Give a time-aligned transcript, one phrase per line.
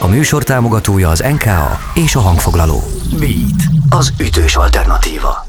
[0.00, 2.84] A műsor támogatója az NKA és a hangfoglaló.
[3.18, 5.46] Beat, az ütős alternatíva.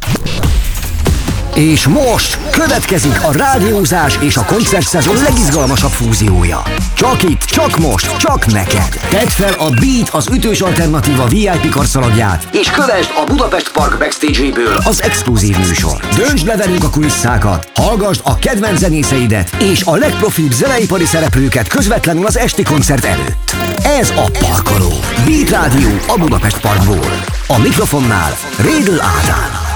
[1.55, 6.61] És most következik a rádiózás és a koncertszezon legizgalmasabb fúziója.
[6.93, 8.99] Csak itt, csak most, csak neked.
[9.09, 14.77] Tedd fel a Beat az ütős alternatíva VIP karszalagját, és kövesd a Budapest Park backstage-ből
[14.83, 15.99] az exkluzív műsor.
[16.15, 22.25] Döntsd le velünk a kulisszákat, hallgassd a kedvenc zenészeidet és a legprofibb zeneipari szereplőket közvetlenül
[22.25, 23.66] az esti koncert előtt.
[23.99, 24.93] Ez a Parkoló.
[25.25, 27.23] Beat Rádió a Budapest Parkból.
[27.47, 29.66] A mikrofonnál Rédl Ádám.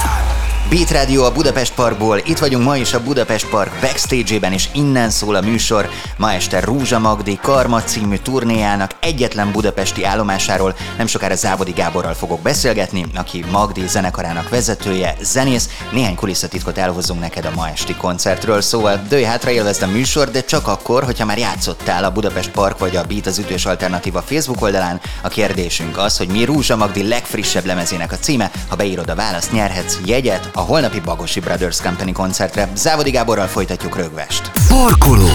[0.71, 5.09] Beat Radio a Budapest Parkból, itt vagyunk ma is a Budapest Park backstage-ében, és innen
[5.09, 10.75] szól a műsor ma este Rúzsa Magdi Karma című turnéjának egyetlen budapesti állomásáról.
[10.97, 15.69] Nem sokára Závodi Gáborral fogok beszélgetni, aki Magdi zenekarának vezetője, zenész.
[15.91, 20.43] Néhány kulisszatitkot elhozunk neked a ma esti koncertről, szóval dőj hátra élvezd a műsor, de
[20.43, 24.61] csak akkor, hogyha már játszottál a Budapest Park vagy a Beat az ütős alternatíva Facebook
[24.61, 24.99] oldalán.
[25.21, 29.51] A kérdésünk az, hogy mi Rúzsa Magdi legfrissebb lemezének a címe, ha beírod a választ,
[29.51, 32.69] nyerhetsz jegyet a holnapi Bagosi Brothers Company koncertre.
[32.75, 34.51] Závodi Gáborral folytatjuk rögvest.
[34.67, 35.29] Parkoló.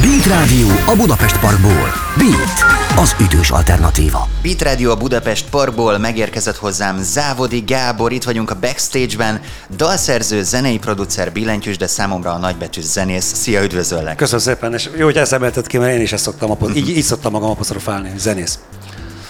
[0.00, 1.92] Beat Rádió a Budapest Parkból.
[2.16, 2.58] Beat,
[2.96, 4.28] az ütős alternatíva.
[4.42, 9.40] Beat Radio a Budapest Parkból megérkezett hozzám Závodi Gábor, itt vagyunk a backstage-ben,
[9.76, 13.32] dalszerző, zenei producer, billentyűs, de számomra a nagybetűs zenész.
[13.34, 14.16] Szia, üdvözöllek!
[14.16, 17.32] Köszönöm szépen, és jó, hogy eszemelted ki, mert én is ezt szoktam, így, így szoktam
[17.32, 18.58] magam apostrofálni, zenész.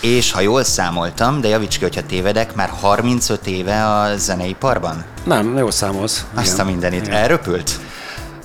[0.00, 5.04] És ha jól számoltam, de javíts ki, hogyha tévedek, már 35 éve a zeneiparban?
[5.24, 6.26] Nem, jól számolsz.
[6.34, 6.66] Azt igen.
[6.66, 7.06] a mindenit.
[7.06, 7.16] Igen.
[7.16, 7.70] Elröpült?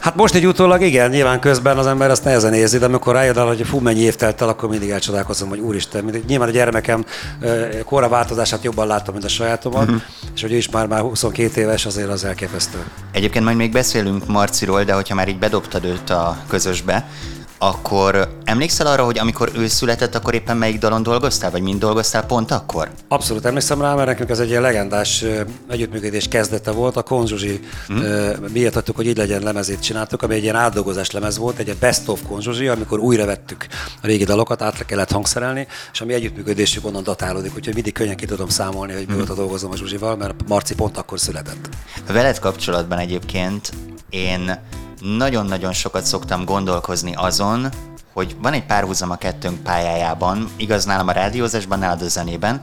[0.04, 3.36] Hát most egy utólag igen, nyilván közben az ember azt nehezen érzi, de amikor rájön
[3.36, 6.52] arra, hogy fú, mennyi év telt el, akkor mindig elcsodálkozom, hogy úristen, mindig, nyilván a
[6.52, 7.06] gyermekem
[7.86, 10.02] kora változását jobban látom, mint a sajátomat, uh-huh.
[10.36, 12.78] és hogy ő is már, már 22 éves, azért az elképesztő.
[13.12, 17.08] Egyébként majd még beszélünk Marciról, de hogyha már így bedobtad őt a közösbe,
[17.68, 22.26] akkor emlékszel arra, hogy amikor ő született, akkor éppen melyik dalon dolgoztál, vagy mind dolgoztál
[22.26, 22.90] pont akkor?
[23.08, 25.26] Abszolút emlékszem rá, mert nekünk ez egy ilyen legendás
[25.70, 26.96] együttműködés kezdete volt.
[26.96, 27.98] A Konzsuzsi Hm?
[27.98, 28.52] hmm.
[28.52, 32.08] miatt adtuk, hogy így legyen lemezét csináltuk, ami egy ilyen átdolgozás lemez volt, egy best
[32.08, 33.68] of Konzsuzsi, amikor újra vettük
[34.02, 38.16] a régi dalokat, át kellett hangszerelni, és a mi együttműködésünk onnan datálódik, úgyhogy mindig könnyen
[38.16, 41.70] ki tudom számolni, hogy mióta dolgozom a Zsuzsival, mert Marci pont akkor született.
[42.08, 43.70] Veled kapcsolatban egyébként
[44.10, 44.60] én
[45.04, 47.70] nagyon-nagyon sokat szoktam gondolkozni azon,
[48.14, 52.62] hogy van egy párhuzam a kettőnk pályájában, igaz nálam a rádiózásban, nálad a zenében,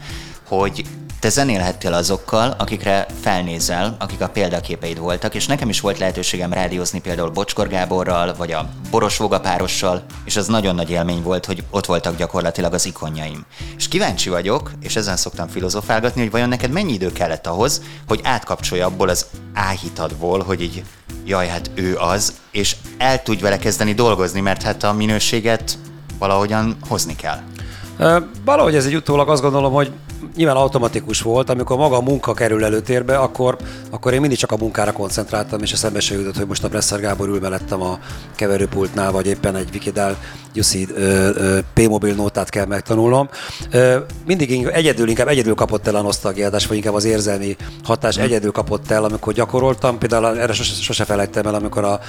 [0.49, 0.85] hogy
[1.21, 7.01] te zenélhettél azokkal, akikre felnézel, akik a példaképeid voltak, és nekem is volt lehetőségem rádiózni
[7.01, 11.65] például Bocskor Gáborral, vagy a Boros Voga párossal, és az nagyon nagy élmény volt, hogy
[11.71, 13.45] ott voltak gyakorlatilag az ikonjaim.
[13.77, 18.21] És kíváncsi vagyok, és ezen szoktam filozofálgatni, hogy vajon neked mennyi idő kellett ahhoz, hogy
[18.23, 20.85] átkapcsolja abból az áhítadból, hogy így
[21.25, 25.79] jaj, hát ő az, és el tudj vele kezdeni dolgozni, mert hát a minőséget
[26.19, 27.41] valahogyan hozni kell.
[28.45, 29.93] Valahogy ez egy utólag azt gondolom, hogy
[30.37, 33.57] nyilván automatikus volt, amikor maga a munka kerül előtérbe, akkor,
[33.91, 37.01] akkor én mindig csak a munkára koncentráltam, és eszembe se jutott, hogy most a Bresser
[37.01, 37.99] Gábor ül mellettem a
[38.35, 40.17] keverőpultnál, vagy éppen egy Wikidál
[40.53, 40.89] Jussi
[41.75, 43.29] P-mobil nótát kell megtanulnom.
[44.27, 48.27] Mindig egyedül, inkább egyedül kapott el a nosztalgiádás, vagy inkább az érzelmi hatás Hm.
[48.27, 49.99] egyedül kapott el, amikor gyakoroltam.
[49.99, 52.01] Például erre sose, sose felejtem el, amikor a,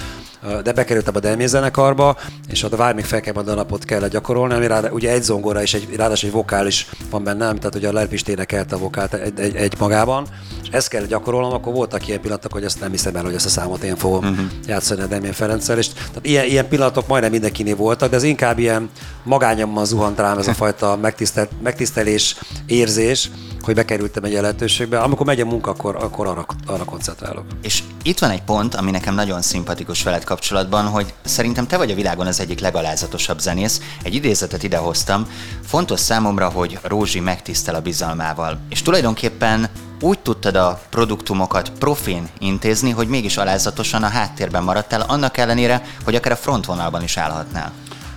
[0.63, 2.17] de bekerültem a Delmé zenekarba,
[2.49, 5.73] és ott még fel kell a napot kellett gyakorolni, ami rád, ugye egy zongora és
[5.73, 9.39] egy, ráadásul egy vokál is van bennem, tehát ugye a Lerpist énekelte a vokált egy,
[9.39, 10.27] egy, egy, magában,
[10.63, 13.45] és ezt kell gyakorolnom, akkor voltak ilyen pillanatok, hogy ezt nem hiszem el, hogy ezt
[13.45, 14.45] a számot én fogom uh-huh.
[14.67, 18.59] játszani a Demén Ferenccel, és tehát ilyen, ilyen pillanatok majdnem mindenkinél voltak, de ez inkább
[18.59, 18.89] ilyen
[19.23, 23.29] magányommal zuhant rám ez a fajta megtisztel, megtisztelés érzés,
[23.61, 24.99] hogy bekerültem egy lehetőségbe.
[24.99, 27.45] Amikor megy a munka, akkor, akkor arra, arra koncentrálok.
[27.61, 31.91] És itt van egy pont, ami nekem nagyon szimpatikus veled kapcsolatban, hogy szerintem te vagy
[31.91, 33.81] a világon az egyik legalázatosabb zenész.
[34.03, 35.27] Egy idézetet idehoztam.
[35.65, 38.59] Fontos számomra, hogy Rózsi megtisztel a bizalmával.
[38.69, 39.69] És tulajdonképpen
[40.01, 46.15] úgy tudtad a produktumokat profin intézni, hogy mégis alázatosan a háttérben maradtál, annak ellenére, hogy
[46.15, 47.71] akár a frontvonalban is állhatnál.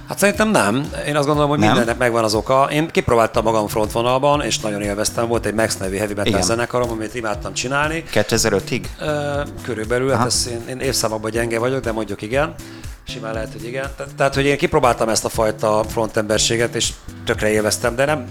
[0.08, 0.90] Hát szerintem nem.
[1.06, 1.68] Én azt gondolom, hogy Nem?
[1.68, 2.68] mindennek megvan az oka.
[2.72, 5.28] Én kipróbáltam magam frontvonalban, és nagyon élveztem.
[5.28, 6.42] Volt egy Max nevű heavy metal Igen.
[6.42, 8.04] zenekarom, amit imádtam csinálni.
[8.12, 8.84] 2005-ig?
[9.00, 12.54] Ö, körülbelül, hát ez, én, én évszámokban gyenge vagyok, de mondjuk igen.
[13.08, 13.86] Simán lehet, hogy igen.
[13.96, 16.92] Te- Tehát, hogy én kipróbáltam ezt a fajta frontemberséget, és
[17.24, 18.24] tökre élveztem, de nem,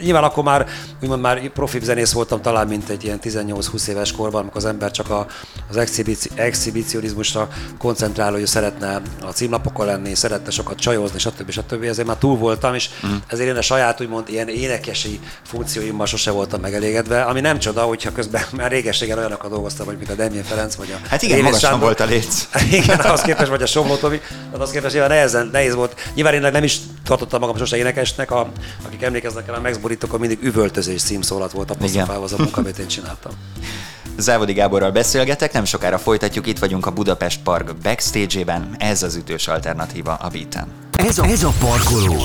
[0.00, 0.66] nyilván akkor már,
[1.02, 4.90] úgymond már profi zenész voltam talán, mint egy ilyen 18-20 éves korban, amikor az ember
[4.90, 5.26] csak a,
[5.70, 7.48] az exhibici, exhibicionizmusra
[7.78, 11.50] koncentrál, hogy szeretne a címlapokon lenni, szeretne sokat csajozni, stb.
[11.50, 11.82] stb.
[11.82, 13.14] Ezért már túl voltam, és mm.
[13.26, 18.12] ezért én a saját úgymond ilyen énekesi funkcióimmal sose voltam megelégedve, ami nem csoda, hogyha
[18.12, 21.80] közben már régességen olyanokat dolgoztam, hogy mint a Demjén Ferenc, vagy a Hát igen, magasan
[21.80, 22.48] volt a léc.
[22.70, 24.20] Igen, ahhoz képest, vagy a Somló Tomi,
[24.52, 26.10] ahhoz képest nyilván nehezen, nehéz volt.
[26.14, 28.50] Nyilván én nem is tartottam magam sose énekesnek, a,
[28.86, 32.86] akik emlékeznek a Max Burítokon, mindig üvöltözés címszólat volt apostrofálva az a munka, amit én
[32.86, 33.32] csináltam.
[34.18, 39.48] Závodi Gáborral beszélgetek, nem sokára folytatjuk, itt vagyunk a Budapest Park backstage-ében, ez az ütős
[39.48, 42.16] alternatíva a beat Ez a, ez a parkoló.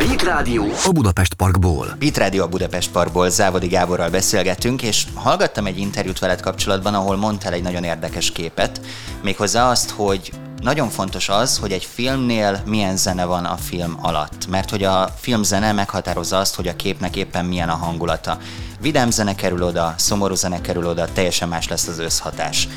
[0.00, 1.96] Beat Rádió a Budapest Parkból.
[1.98, 7.16] Beat Rádió a Budapest Parkból Závodi Gáborral beszélgetünk, és hallgattam egy interjút veled kapcsolatban, ahol
[7.16, 8.80] mondtál egy nagyon érdekes képet,
[9.22, 10.32] méghozzá azt, hogy
[10.62, 15.14] nagyon fontos az, hogy egy filmnél milyen zene van a film alatt, mert hogy a
[15.18, 18.38] filmzene meghatározza azt, hogy a képnek éppen milyen a hangulata.
[18.80, 22.68] Vidám zene kerül oda, szomorú zene kerül oda, teljesen más lesz az összhatás.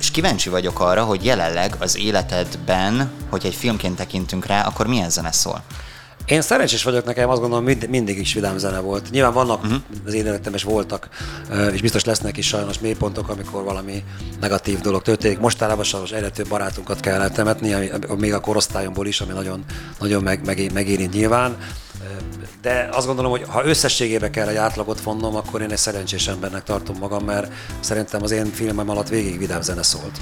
[0.00, 5.10] És kíváncsi vagyok arra, hogy jelenleg az életedben, hogy egy filmként tekintünk rá, akkor milyen
[5.10, 5.62] zene szól?
[6.26, 9.10] Én szerencsés vagyok nekem, azt gondolom mind, mindig is vidám zene volt.
[9.10, 9.80] Nyilván vannak, uh-huh.
[10.06, 11.08] az én életemben is voltak,
[11.72, 14.04] és biztos lesznek is sajnos mélypontok, amikor valami
[14.40, 15.38] negatív dolog történik.
[15.38, 19.64] Mostanában sajnos egyre több barátunkat kell eltemetni, ami, még a korosztályomból is, ami nagyon,
[19.98, 21.56] nagyon meg, meg, megérint nyilván.
[22.62, 26.62] De azt gondolom, hogy ha összességébe kell egy átlagot vonnom, akkor én egy szerencsés embernek
[26.62, 30.20] tartom magam, mert szerintem az én filmem alatt végig vidám zene szólt.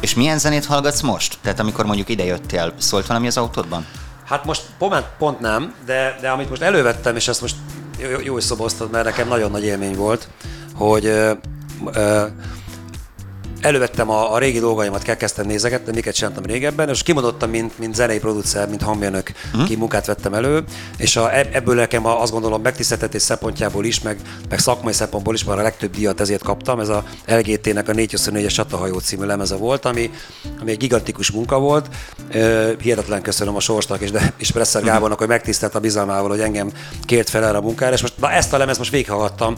[0.00, 1.38] És milyen zenét hallgatsz most?
[1.42, 3.86] Tehát amikor mondjuk idejöttél, szólt valami az autódban?
[4.26, 7.56] Hát most pont, pont nem, de, de amit most elővettem, és ezt most
[7.98, 10.28] jó, jó is szoboztad, mert nekem nagyon nagy élmény volt,
[10.74, 11.32] hogy ö,
[11.92, 12.24] ö,
[13.66, 18.18] elővettem a, a régi dolgaimat, kezdtem nézegetni, miket csináltam régebben, és kimondottam, mint, mint zenei
[18.18, 19.66] producer, mint hangmérnök, uh-huh.
[19.66, 20.64] ki munkát vettem elő,
[20.96, 24.18] és a, ebből nekem azt gondolom megtiszteltetés szempontjából is, meg,
[24.48, 28.54] meg szakmai szempontból is, mert a legtöbb díjat ezért kaptam, ez a LGT-nek a 424-es
[28.54, 30.10] Csatahajó című lemeze volt, ami,
[30.60, 31.86] ami egy gigantikus munka volt.
[32.80, 34.94] Hihetetlen köszönöm a Sorsnak és, de, és Presser uh-huh.
[34.94, 36.70] Gábornak, hogy megtisztelt a bizalmával, hogy engem
[37.04, 39.56] kért fel erre a munkára, és most na, ezt a lemez most végighallgattam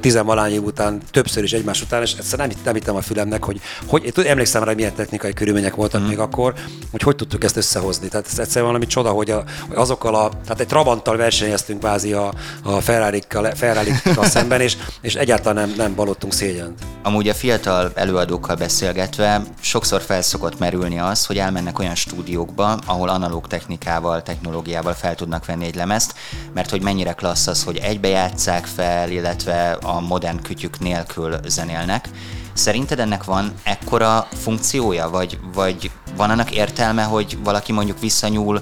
[0.00, 3.60] tizenvalány év után, többször is egymás után, és egyszer nem, nem hittem a fülemnek, hogy,
[3.86, 6.06] hogy én emlékszem rá, hogy milyen technikai körülmények voltak mm.
[6.06, 6.54] még akkor,
[6.90, 8.08] hogy hogy tudtuk ezt összehozni.
[8.08, 12.12] Tehát ez egyszerűen valami csoda, hogy, a, hogy azokkal a, tehát egy Trabanttal versenyeztünk bázi
[12.12, 12.32] a,
[12.62, 13.92] a Ferrari-kkal, ferrari
[14.22, 16.78] szemben, és, és egyáltalán nem, nem balottunk szégyent.
[17.02, 23.46] Amúgy a fiatal előadókkal beszélgetve sokszor felszokott merülni az, hogy elmennek olyan stúdiókba, ahol analóg
[23.46, 26.14] technikával, technológiával fel tudnak venni egy lemezt,
[26.54, 32.08] mert hogy mennyire klassz az, hogy egybe játsszák fel, illetve a modern kütyük nélkül zenélnek.
[32.54, 38.60] Szerinted ennek van ekkora funkciója, vagy, vagy van annak értelme, hogy valaki mondjuk visszanyúl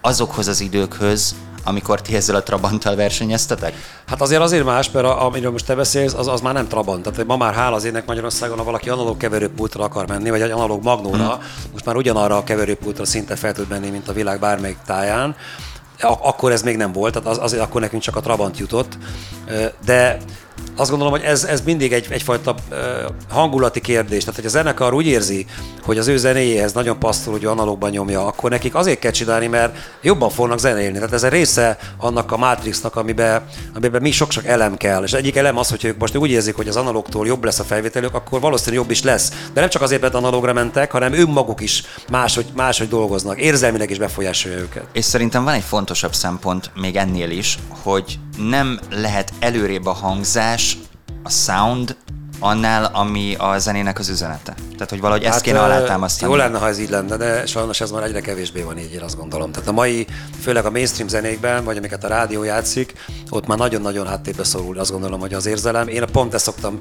[0.00, 1.34] azokhoz az időkhöz,
[1.64, 3.74] amikor ti ezzel a Trabanttal versenyeztetek?
[4.06, 7.02] Hát azért azért más, mert a, amiről most te beszélsz, az, az már nem Trabant.
[7.02, 10.50] Tehát ma már hála az ének Magyarországon, ha valaki analóg keverőpultra akar menni, vagy egy
[10.50, 11.44] analóg magnóra, hmm.
[11.72, 15.36] most már ugyanarra a keverőpultra szinte fel tud menni, mint a világ bármelyik táján.
[16.02, 18.98] Akkor ez még nem volt, tehát az, azért akkor nekünk csak a Trabant jutott.
[19.84, 20.18] De
[20.76, 22.54] azt gondolom, hogy ez, ez mindig egy, egyfajta
[23.28, 24.20] hangulati kérdés.
[24.20, 25.46] Tehát, hogy a zenekar úgy érzi,
[25.82, 29.76] hogy az ő zenéjéhez nagyon passzol, hogy analógban nyomja, akkor nekik azért kell csinálni, mert
[30.02, 30.94] jobban fognak zenélni.
[30.94, 33.42] Tehát ez a része annak a Matrixnak, amiben,
[33.74, 35.02] amiben mi sok-sok elem kell.
[35.02, 37.64] És egyik elem az, hogy ők most úgy érzik, hogy az analógtól jobb lesz a
[37.64, 39.32] felvételük, akkor valószínűleg jobb is lesz.
[39.52, 43.40] De nem csak azért, mert analógra mentek, hanem ők maguk is máshogy, máshogy dolgoznak.
[43.40, 44.84] Érzelmileg is befolyásolja őket.
[44.92, 50.78] És szerintem van egy fontosabb szempont még ennél is, hogy nem lehet előrébb a hangzás,
[51.22, 51.96] a sound
[52.40, 54.54] annál, ami a zenének az üzenete.
[54.72, 56.32] Tehát, hogy valahogy hát, ezt kéne alátámasztani.
[56.32, 59.00] Jó lenne, ha ez így lenne, de sajnos ez már egyre kevésbé van így, én
[59.00, 59.52] azt gondolom.
[59.52, 60.06] Tehát a mai,
[60.42, 62.92] főleg a mainstream zenékben, vagy amiket a rádió játszik,
[63.30, 65.88] ott már nagyon-nagyon háttérbe szorul, azt gondolom, hogy az érzelem.
[65.88, 66.78] Én pont ezt szoktam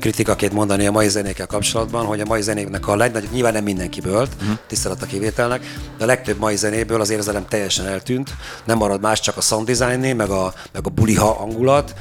[0.00, 4.28] kritikaként mondani a mai zenékkel kapcsolatban, hogy a mai zenéknek a legnagyobb, nyilván nem mindenkiből,
[4.40, 4.58] uh-huh.
[4.66, 5.60] tisztelet a kivételnek,
[5.98, 8.30] de a legtöbb mai zenéből az érzelem teljesen eltűnt,
[8.64, 11.94] nem marad más, csak a sound design meg a, meg a buliha hangulat,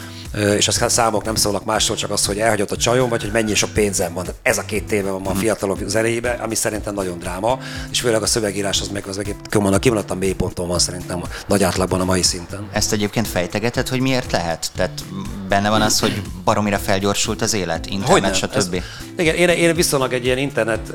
[0.57, 3.55] és a számok nem szólnak másról, csak az, hogy elhagyott a csajon, vagy hogy mennyi
[3.55, 4.25] sok pénzem van.
[4.41, 5.41] Ez a két téve van ma a mhm.
[5.41, 7.59] fiatalok zenébe, ami szerintem nagyon dráma,
[7.91, 11.63] és főleg a szövegírás az meg az meg a kimondottan mély ponton van szerintem nagy
[11.63, 12.69] átlagban a mai szinten.
[12.71, 14.71] Ezt egyébként fejtegeted, hogy miért lehet?
[14.75, 15.03] Tehát
[15.47, 18.81] benne van az, hogy baromira felgyorsult az élet, internet, stb.
[19.17, 20.93] Igen, én, én viszonylag egy ilyen internet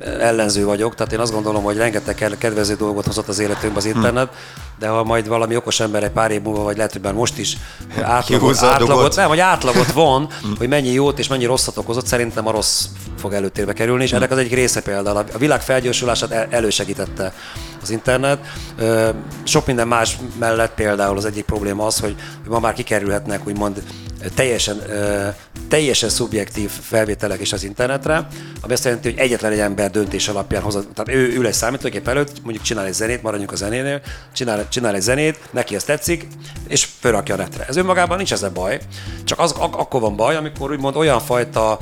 [0.00, 4.28] ellenző vagyok, tehát én azt gondolom, hogy rengeteg kedvező dolgot hozott az életünkbe az internet,
[4.28, 7.12] hmm de ha majd valami okos ember egy pár év múlva, vagy lehet, hogy már
[7.12, 7.56] most is
[8.02, 12.50] átlagot, átlagot nem, vagy átlagot von, hogy mennyi jót és mennyi rosszat okozott, szerintem a
[12.50, 12.84] rossz
[13.18, 17.32] fog előtérbe kerülni, és ennek az egyik része például a világ felgyorsulását el, elősegítette
[17.88, 18.38] az internet.
[19.42, 22.16] Sok minden más mellett például az egyik probléma az, hogy
[22.48, 23.82] ma már kikerülhetnek úgymond
[24.34, 24.82] teljesen,
[25.68, 28.26] teljesen szubjektív felvételek is az internetre,
[28.60, 32.08] ami azt jelenti, hogy egyetlen egy ember döntés alapján hoz, tehát ő ül egy számítógép
[32.08, 34.00] előtt, mondjuk csinál egy zenét, maradjunk a zenénél,
[34.32, 36.26] csinál, csinál egy zenét, neki ezt tetszik,
[36.68, 37.64] és fölrakja a netre.
[37.68, 38.78] Ez önmagában nincs ez a baj,
[39.24, 41.78] csak az ak- akkor van baj, amikor úgymond olyan fajta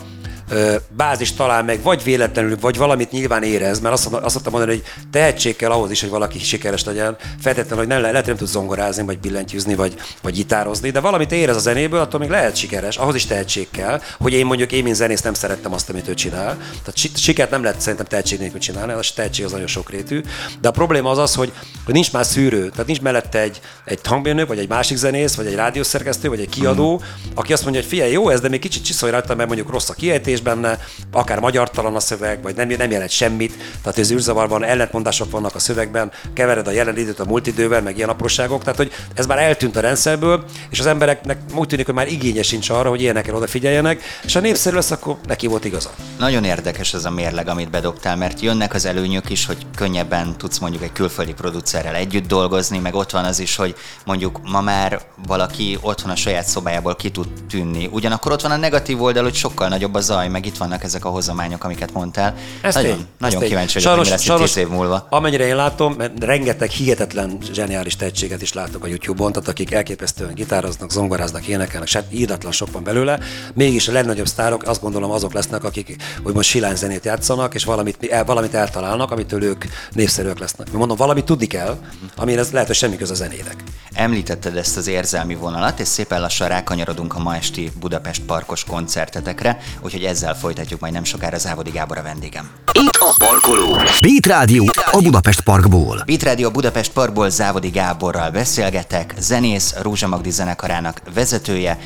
[0.97, 4.85] bázis talál meg, vagy véletlenül, vagy valamit nyilván érez, mert azt, azt szoktam mondani, hogy
[5.11, 7.17] tehetség kell ahhoz is, hogy valaki sikeres legyen.
[7.41, 11.33] Feltétlenül, hogy nem le, lehet, nem tud zongorázni, vagy billentyűzni, vagy, vagy gitározni, de valamit
[11.33, 12.97] érez a zenéből, attól még lehet sikeres.
[12.97, 16.15] Ahhoz is tehetség kell, hogy én mondjuk, én, mint zenész nem szerettem azt, amit ő
[16.15, 16.57] csinál.
[16.85, 20.21] Tehát sikert nem lehet szerintem tehetség nélkül csinálni, a tehetség az nagyon sokrétű.
[20.61, 21.53] De a probléma az az, hogy,
[21.85, 25.47] hogy nincs már szűrő, tehát nincs mellette egy, egy hangbérnök, vagy egy másik zenész, vagy
[25.47, 27.31] egy rádiószerkesztő, vagy egy kiadó, mm.
[27.35, 29.89] aki azt mondja, hogy figyelj, jó ez, de még kicsit csiszolj rajta, mert mondjuk rossz
[29.89, 30.79] a kiejtés, kérdés benne,
[31.13, 35.59] akár magyartalan a szöveg, vagy nem, nem jelent semmit, tehát az űrzavarban ellentmondások vannak a
[35.59, 39.77] szövegben, kevered a jelen időt a multidővel, meg ilyen apróságok, tehát hogy ez már eltűnt
[39.77, 44.03] a rendszerből, és az embereknek úgy tűnik, hogy már igénye sincs arra, hogy ilyenekre odafigyeljenek,
[44.25, 45.91] és ha népszerű lesz, akkor neki volt igaza.
[46.19, 50.59] Nagyon érdekes ez a mérleg, amit bedobtál, mert jönnek az előnyök is, hogy könnyebben tudsz
[50.59, 53.75] mondjuk egy külföldi producerrel együtt dolgozni, meg ott van az is, hogy
[54.05, 57.89] mondjuk ma már valaki otthon a saját szobájából ki tud tűnni.
[57.93, 61.05] Ugyanakkor ott van a negatív oldal, hogy sokkal nagyobb a zaj, meg itt vannak ezek
[61.05, 62.35] a hozományok, amiket mondtál.
[62.61, 65.07] Ez nagyon, tény, nagyon ez kíváncsi vagyok, hogy lesz sajnos, tíz év múlva.
[65.11, 70.35] Amennyire én látom, mert rengeteg hihetetlen zseniális tehetséget is látok a YouTube-on, tehát akik elképesztően
[70.35, 73.19] gitároznak, zongoráznak, énekelnek, se írdatlan sok van belőle.
[73.55, 77.65] Mégis a legnagyobb sztárok azt gondolom azok lesznek, akik hogy most silány zenét játszanak, és
[77.65, 80.73] valamit, el, valamit eltalálnak, amitől ők népszerűek lesznek.
[80.73, 81.77] Mondom, valamit tudni kell,
[82.17, 83.57] ami ez lehet, hogy semmi köz a zenének.
[83.93, 89.59] Említetted ezt az érzelmi vonalat, és szépen lassan rákanyarodunk a ma esti Budapest parkos koncertetekre,
[89.81, 92.51] úgyhogy ezzel folytatjuk majd nem sokára Závodi Gábor a vendégem.
[92.73, 93.75] Itt a parkoló.
[94.01, 96.03] Beat Rádió a Budapest Parkból.
[96.07, 101.79] Beat Rádió a Budapest Parkból Závodi Gáborral beszélgetek, zenész, Rózsa Magdi zenekarának vezetője,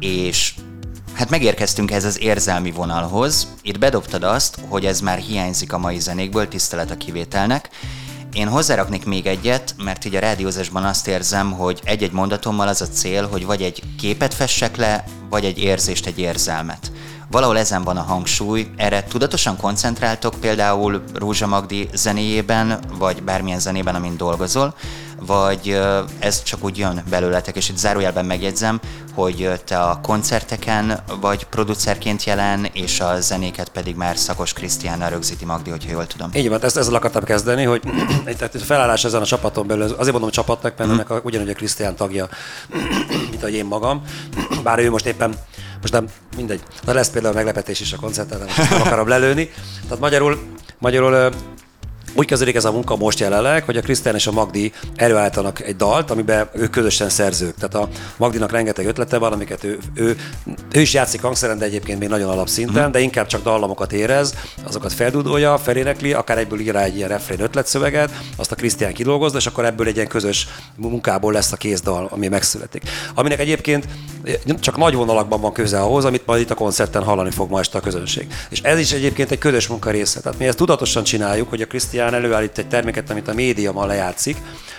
[0.00, 0.54] és
[1.12, 3.48] Hát megérkeztünk ez az érzelmi vonalhoz.
[3.62, 7.68] Itt bedobtad azt, hogy ez már hiányzik a mai zenékből, tisztelet a kivételnek,
[8.32, 12.88] én hozzáraknék még egyet, mert így a rádiózásban azt érzem, hogy egy-egy mondatommal az a
[12.88, 16.92] cél, hogy vagy egy képet fessek le, vagy egy érzést, egy érzelmet.
[17.32, 23.94] Valahol ezen van a hangsúly, erre tudatosan koncentráltok például Rózsa Magdi zenéjében, vagy bármilyen zenében,
[23.94, 24.74] amin dolgozol,
[25.26, 25.80] vagy
[26.18, 28.80] ez csak úgy jön belőletek, és itt zárójelben megjegyzem,
[29.14, 35.44] hogy te a koncerteken vagy producerként jelen, és a zenéket pedig már Szakos Krisztiánnal rögzíti
[35.44, 36.30] Magdi, hogyha jól tudom.
[36.34, 37.82] Így van, ezt, ezzel akartam kezdeni, hogy
[38.24, 40.92] egy felállás ezen a csapaton belül, azért mondom csapatnak, mert mm.
[40.92, 42.28] ennek a, ugyanúgy a Krisztián tagja,
[43.30, 44.02] mint ahogy én magam,
[44.64, 45.34] bár ő most éppen
[45.80, 46.60] most nem, mindegy.
[46.84, 49.50] Na lesz például meglepetés is a koncerten, most nem akarom lelőni.
[49.82, 50.38] Tehát magyarul,
[50.78, 51.32] magyarul
[52.14, 55.76] úgy kezdődik ez a munka most jelenleg, hogy a Krisztián és a Magdi előállítanak egy
[55.76, 57.54] dalt, amiben ők közösen szerzők.
[57.54, 60.16] Tehát a Magdinak rengeteg ötlete van, amiket ő, ő,
[60.72, 62.90] ő is játszik hangszeren, de egyébként még nagyon alapszinten, mm.
[62.90, 67.40] de inkább csak dallamokat érez, azokat feldudolja, felénekli, akár egyből ír rá egy ilyen refrén
[67.40, 72.08] ötletszöveget, azt a Krisztián kidolgozza, és akkor ebből egy ilyen közös munkából lesz a kézdal,
[72.10, 72.82] ami megszületik.
[73.14, 73.86] Aminek egyébként
[74.60, 77.78] csak nagy vonalakban van köze ahhoz, amit majd itt a koncerten hallani fog ma este
[77.78, 78.26] a közönség.
[78.50, 80.20] És ez is egyébként egy közös munka része.
[80.20, 83.72] Tehát mi ezt tudatosan csináljuk, hogy a Krisztián alapján előállít egy terméket, amit a média
[83.72, 84.36] ma lejátszik,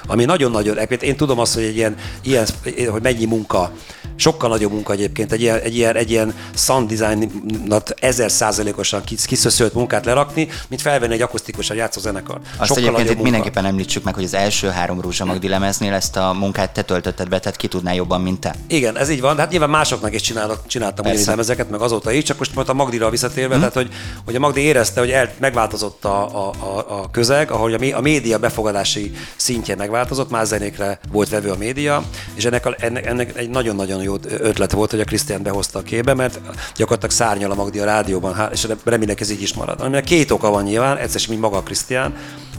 [0.08, 2.48] ami nagyon-nagyon, én tudom azt, hogy egy ilyen, ilyen
[2.90, 3.72] hogy mennyi munka
[4.16, 9.74] sokkal nagyobb munka egyébként egy ilyen, egy ilyen, egy ilyen sound designat ezer százalékosan kiszöszölt
[9.74, 12.40] munkát lerakni, mint felvenni egy akusztikusan játszó zenekar.
[12.58, 16.16] Azt sokkal egyébként itt mindenképpen említsük meg, hogy az első három Rúzsa Magdi lemeznél ezt
[16.18, 18.56] a munkát te töltötted be, tehát ki tudná jobban, mint te.
[18.68, 19.38] Igen, ez így van.
[19.38, 22.74] Hát nyilván másoknak is csinálok, csináltam ugyanígy lemezeket, meg azóta is, csak most, most a
[22.74, 23.60] Magdira visszatérve, hmm.
[23.60, 23.90] tehát hogy,
[24.26, 28.38] hogy a Magdi érezte, hogy el, megváltozott a, a, a, a közeg, ahol a, média
[28.38, 32.04] befogadási szintje megváltozott, más zenékre volt vevő a média,
[32.34, 36.14] és ennek, a, ennek, egy nagyon-nagyon jó ötlet volt, hogy a Krisztián behozta a képbe,
[36.14, 36.40] mert
[36.76, 39.82] gyakorlatilag szárnyal a Magdi a rádióban, és remélek ez így is marad.
[39.82, 42.14] Aminek két oka van nyilván, egyszer mint maga a Krisztián,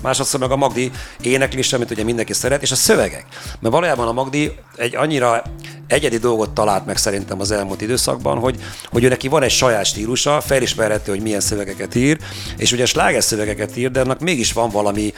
[0.05, 3.27] másodszor meg a Magdi éneklése, amit ugye mindenki szeret, és a szövegek.
[3.61, 5.43] Mert valójában a Magdi egy annyira
[5.87, 9.85] egyedi dolgot talált meg szerintem az elmúlt időszakban, hogy, hogy ő neki van egy saját
[9.85, 12.19] stílusa, felismerhető, hogy milyen szövegeket ír,
[12.57, 15.13] és ugye sláger szövegeket ír, de annak mégis van valami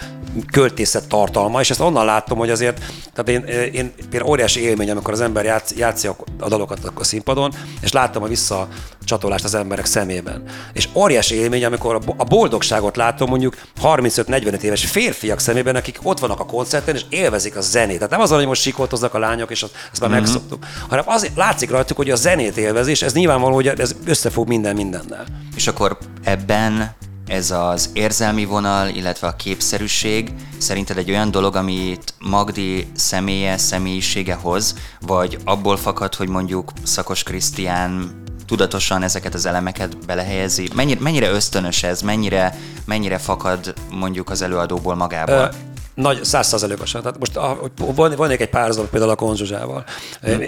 [0.53, 2.81] költészet tartalma, és ezt onnan látom, hogy azért,
[3.15, 7.53] tehát én, én például óriási élmény, amikor az ember játsz, játszik a dalokat a színpadon,
[7.81, 8.69] és láttam, hogy vissza
[9.05, 10.43] csatolást az emberek szemében.
[10.73, 16.41] És óriási élmény, amikor a boldogságot látom mondjuk 35-45 éves férfiak szemében, akik ott vannak
[16.41, 17.97] a koncerten, és élvezik a zenét.
[17.97, 20.19] Tehát nem az, hogy most sikoltoznak a lányok, és azt, már mm-hmm.
[20.19, 24.75] megszoktuk, hanem az látszik rajtuk, hogy a zenét élvezés, ez nyilvánvaló, hogy ez összefog minden
[24.75, 25.25] mindennel.
[25.57, 26.95] És akkor ebben
[27.27, 34.35] ez az érzelmi vonal, illetve a képszerűség szerinted egy olyan dolog, amit Magdi személye, személyisége
[34.35, 40.69] hoz, vagy abból fakad, hogy mondjuk Szakos Krisztián tudatosan ezeket az elemeket belehelyezi?
[40.75, 42.03] Mennyire, mennyire ösztönös ez?
[42.03, 45.51] Mennyire, mennyire fakad mondjuk az előadóból magából?
[45.97, 47.03] Nagy, százszázalékosan.
[47.03, 47.59] Tehát most a,
[47.95, 49.85] van, van egy párhuzam például a Konzsuzsával,
[50.23, 50.43] hmm.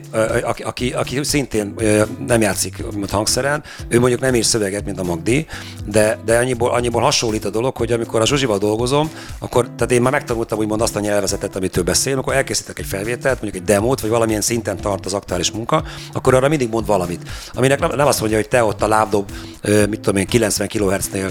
[0.45, 1.75] aki, aki, aki, szintén
[2.27, 5.47] nem játszik mint hangszeren, ő mondjuk nem ír szöveget, mint a Magdi,
[5.87, 10.03] de, de annyiból, annyiból hasonlít a dolog, hogy amikor a Zsuzsival dolgozom, akkor tehát én
[10.03, 13.75] már megtanultam úgymond azt a nyelvezetet, amit ő beszél, akkor elkészítek egy felvételt, mondjuk egy
[13.75, 17.29] demót, vagy valamilyen szinten tart az aktuális munka, akkor arra mindig mond valamit.
[17.55, 19.31] Aminek nem, nem azt mondja, hogy te ott a lábdob,
[19.63, 21.31] mit tudom én, 90 kHz-nél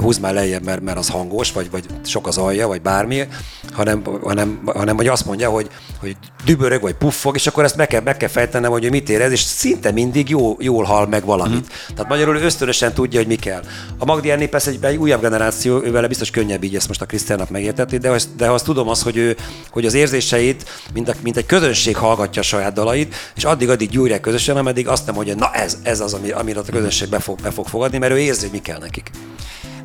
[0.00, 3.26] húz már lejjebb, mert, mert az hangos, vagy, vagy sok az alja, vagy bármi,
[3.72, 5.68] hanem, hanem, hanem hogy azt mondja, hogy,
[6.00, 9.32] hogy dübörög vagy puffog, és akkor ezt meg kell, meg kell fejtenem, hogy mit érez,
[9.32, 11.58] és szinte mindig jó, jól hal meg valamit.
[11.58, 11.94] Mm.
[11.94, 13.62] Tehát magyarul ösztönösen tudja, hogy mi kell.
[13.98, 17.06] A Magdi Enni persze egy, egy újabb generáció, ővel biztos könnyebb így ezt most a
[17.06, 19.36] Krisztiának megértetni, de, azt, de azt tudom azt, hogy, ő,
[19.70, 24.20] hogy az érzéseit, mint, a, mint egy közönség hallgatja a saját dalait, és addig-addig gyújják
[24.20, 27.40] közösen, ameddig azt nem mondja, na ez, ez az, ami, amire a közönség be fog,
[27.40, 29.10] be fog fogadni, mert ő érzi, hogy mi kell nekik.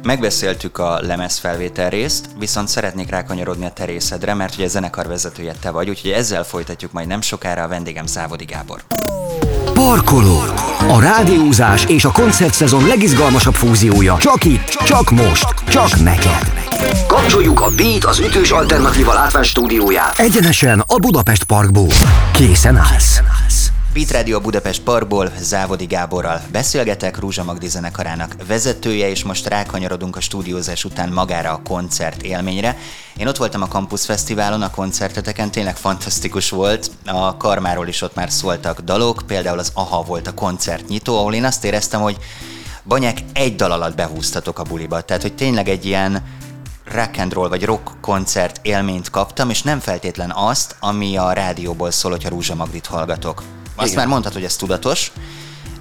[0.04, 5.90] Megbeszéltük a lemezfelvétel részt, viszont szeretnék rákanyarodni a terészedre, mert ugye zenekar vezetője te vagy,
[5.90, 8.84] úgyhogy ezzel folytatjuk majd nem sokára a vendégem Szávodi Gábor.
[9.74, 10.40] Parkoló.
[10.88, 14.18] A rádiózás és a koncertszezon legizgalmasabb fúziója.
[14.20, 16.54] Csak itt, csak most, csak neked.
[17.08, 20.20] Kapcsoljuk a Beat az ütős alternatíva látvány stúdióját.
[20.20, 21.92] Egyenesen a Budapest Parkból.
[22.32, 23.22] Készen állsz.
[23.94, 30.20] Beat Radio Budapest Parkból Závodi Gáborral beszélgetek, Rúzsa Magdi zenekarának vezetője, és most rákanyarodunk a
[30.20, 32.78] stúdiózás után magára a koncert élményre.
[33.18, 36.92] Én ott voltam a Campus Fesztiválon, a koncerteteken, tényleg fantasztikus volt.
[37.06, 41.46] A Karmáról is ott már szóltak dalok, például az Aha volt a koncertnyitó, ahol én
[41.46, 42.18] azt éreztem, hogy
[42.84, 45.02] Banyák egy dal alatt behúztatok a buliba.
[45.02, 46.24] Tehát, hogy tényleg egy ilyen
[46.94, 51.92] rock and roll vagy rock koncert élményt kaptam, és nem feltétlen azt, ami a rádióból
[51.92, 53.44] szól, hogyha Rúzsa Magdit hallgatok.
[53.76, 54.00] Azt Igen.
[54.00, 55.12] már mondtad, hogy ez tudatos,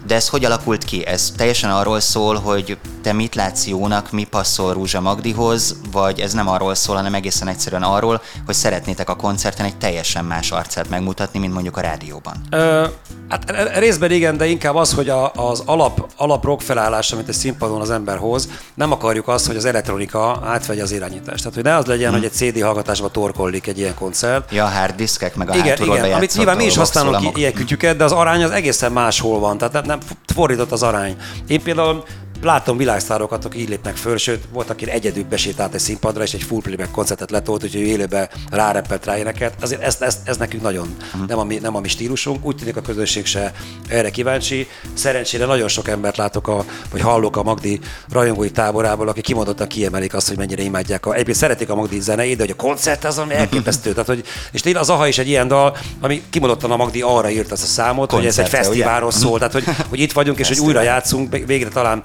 [0.07, 1.07] de ez hogy alakult ki?
[1.07, 6.33] Ez teljesen arról szól, hogy te mit látsz jónak, mi passzol Rúzsa Magdihoz, vagy ez
[6.33, 10.89] nem arról szól, hanem egészen egyszerűen arról, hogy szeretnétek a koncerten egy teljesen más arcát
[10.89, 12.35] megmutatni, mint mondjuk a rádióban?
[12.51, 12.87] Ö,
[13.29, 17.13] hát e, e, részben igen, de inkább az, hogy a, az alap, alap rock felállás,
[17.13, 21.39] amit a színpadon az ember hoz, nem akarjuk azt, hogy az elektronika átvegye az irányítást.
[21.39, 22.21] Tehát, hogy ne az legyen, hmm.
[22.21, 24.53] hogy egy CD hallgatásba torkollik egy ilyen koncert.
[24.53, 28.05] Ja, hard diskek, meg a igen, igen, amit nyilván mi is használunk ilyen kütyüket, de
[28.05, 29.59] az arány az egészen máshol van.
[29.59, 29.99] Tehát nem, nem
[30.35, 31.17] fordított az arány.
[31.47, 32.05] Én például
[32.45, 36.43] látom világsztárokat, akik így lépnek föl, sőt, volt, aki egyedül besétált egy színpadra, és egy
[36.43, 39.55] full playback koncertet letolt, úgyhogy ő élőbe rárepelt rá éneket.
[39.61, 41.29] Azért ez, ez, ez nekünk nagyon uh-huh.
[41.29, 42.45] nem, a mi, nem a mi stílusunk.
[42.47, 43.53] Úgy tűnik a közönség se
[43.89, 44.69] erre kíváncsi.
[44.95, 50.15] Szerencsére nagyon sok embert látok, a, vagy hallok a Magdi rajongói táborából, akik kimondottan kiemelik
[50.15, 51.07] azt, hogy mennyire imádják.
[51.07, 53.91] A, egyébként szeretik a Magdi zenéjét, de hogy a koncert az, ami elképesztő.
[53.91, 57.31] Tehát, hogy, és tényleg az AHA is egy ilyen dal, ami kimondottan a Magdi arra
[57.31, 60.39] írt azt a számot, Koncerte, hogy ez egy fesztiválról szól, tehát hogy, hogy itt vagyunk,
[60.39, 62.03] és hogy újra játszunk, végre talán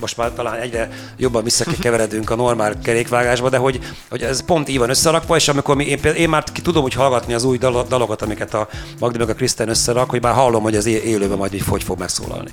[0.00, 4.78] most már talán egyre jobban visszakeveredünk a normál kerékvágásba, de hogy, hogy ez pont így
[4.78, 8.22] van összerakva, és amikor mi, én, én már ki tudom hogy hallgatni az új dalokat,
[8.22, 11.64] amiket a Magdi meg a Krisztán összerak, hogy már hallom, hogy az élőben majd így
[11.68, 12.50] hogy fog megszólalni.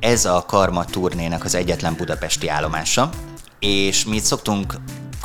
[0.00, 3.10] Ez a Karma turnének az egyetlen budapesti állomása,
[3.58, 4.74] és mi itt szoktunk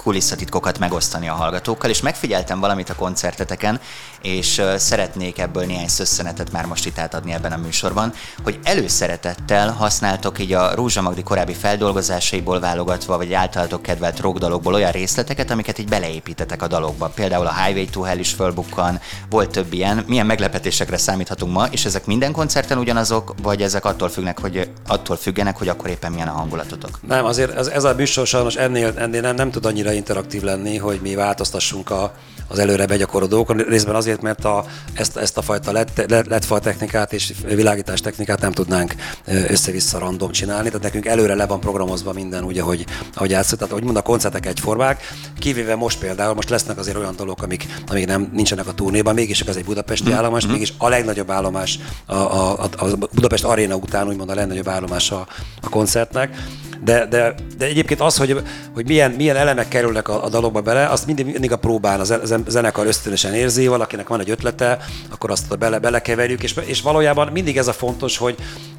[0.06, 3.80] kulisszatitkokat megosztani a hallgatókkal, és megfigyeltem valamit a koncerteteken,
[4.22, 8.14] és szeretnék ebből néhány szösszenetet már most itt átadni ebben a műsorban,
[8.44, 14.92] hogy előszeretettel használtok így a Rózsa Magdi korábbi feldolgozásaiból válogatva, vagy általatok kedvelt rockdalokból olyan
[14.92, 17.12] részleteket, amiket így beleépítetek a dalokba.
[17.16, 20.04] Például a Highway to Hell is fölbukkan, volt több ilyen.
[20.08, 25.16] Milyen meglepetésekre számíthatunk ma, és ezek minden koncerten ugyanazok, vagy ezek attól függnek, hogy attól
[25.16, 27.00] függenek, hogy akkor éppen milyen a hangulatotok?
[27.08, 30.78] Nem, azért ez, ez a műsor sajnos ennél, ennél nem, nem tud annyira interaktív lenni,
[30.78, 32.14] hogy mi változtassunk a,
[32.48, 33.58] az előre begyakorló dolgokon.
[33.58, 36.14] Részben azért, mert a, ezt, ezt a fajta lett
[36.62, 42.14] technikát és világítás technikát nem tudnánk össze-vissza random csinálni, tehát nekünk előre le van programozva
[42.14, 43.60] minden úgy, ahogy, ahogy játszunk.
[43.60, 47.66] Tehát, ahogy mond, a koncertek egyformák, kivéve most például, most lesznek azért olyan dolgok, amik,
[47.88, 50.14] amik nem nincsenek a turnéban, mégis ez egy budapesti mm.
[50.14, 54.68] állomás, mégis a legnagyobb állomás a, a, a, a Budapest aréna után, úgymond a legnagyobb
[54.68, 55.28] állomás a,
[55.62, 56.38] a koncertnek.
[56.84, 58.42] De, de, de egyébként az, hogy,
[58.74, 62.14] hogy milyen, milyen elemek kerülnek a, a dalokba bele, azt mindig, mindig a próbán az
[62.48, 64.78] zenekar ösztönösen érzi, valakinek van egy ötlete,
[65.10, 68.36] akkor azt bele, belekeverjük, és, és valójában mindig ez a fontos, hogy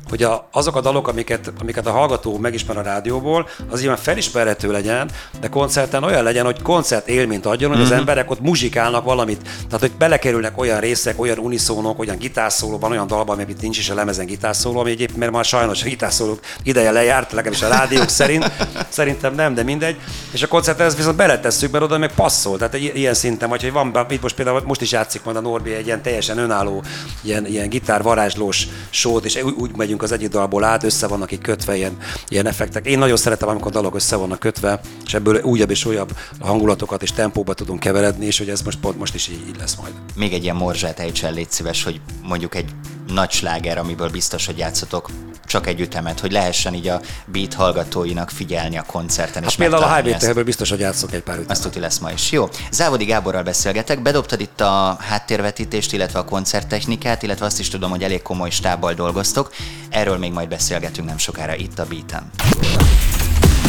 [0.08, 4.70] hogy a, azok a dalok, amiket, amiket a hallgató megismer a rádióból, az ilyen felismerhető
[4.70, 7.86] legyen, de koncerten olyan legyen, hogy koncert élményt adjon, hogy mm-hmm.
[7.86, 7.98] az Mhm.
[7.98, 9.40] emberek ott muzsikálnak valamit.
[9.42, 13.90] Tehát, hogy belekerülnek olyan részek, olyan uniszónok, olyan gitárszóló, van olyan dalban, amit nincs is
[13.90, 18.08] a lemezen gitárszóló, ami egyébként mert már sajnos a gitárszólók ideje lejárt, legalábbis a rádiók
[18.20, 18.50] szerint.
[18.88, 19.96] Szerintem nem, de mindegy.
[20.32, 22.56] És a koncerten ezt viszont beletesszük, mert oda meg passzol.
[22.58, 25.40] Tehát egy ilyen szinten, vagy hogy van, itt most például most is játszik majd a
[25.40, 26.82] Norbi egy ilyen teljesen önálló,
[27.22, 31.30] ilyen, ilyen gitár varázslós sót, és úgy, úgy megyünk az egyik dalból át, össze vannak
[31.30, 31.96] itt kötve ilyen,
[32.28, 32.86] ilyen effektek.
[32.86, 37.12] Én nagyon szeretem, amikor dalok össze vannak kötve, és ebből újabb és újabb hangulatokat és
[37.12, 39.92] tempóba tudunk keveredni, és hogy ez most pont most is így, így lesz majd.
[40.14, 42.70] Még egy ilyen morzsát ejtsen, légy szíves, hogy mondjuk egy
[43.06, 45.10] nagy sláger, amiből biztos, hogy játszotok
[45.46, 49.42] csak egy ütemet, hogy lehessen így a beat hallgatóinak figyelni a koncerten.
[49.42, 50.34] Hát és például a ezt.
[50.34, 51.50] to biztos, hogy játszok egy pár ütemet.
[51.50, 52.32] Azt tuti lesz ma is.
[52.32, 52.48] Jó.
[52.70, 58.02] Závodi Gáborral beszélgetek, bedobtad itt a háttérvetítést, illetve a koncerttechnikát, illetve azt is tudom, hogy
[58.02, 59.52] elég komoly stábbal dolgoztok.
[59.90, 62.30] Erről még majd beszélgetünk nem sokára itt a Beaten.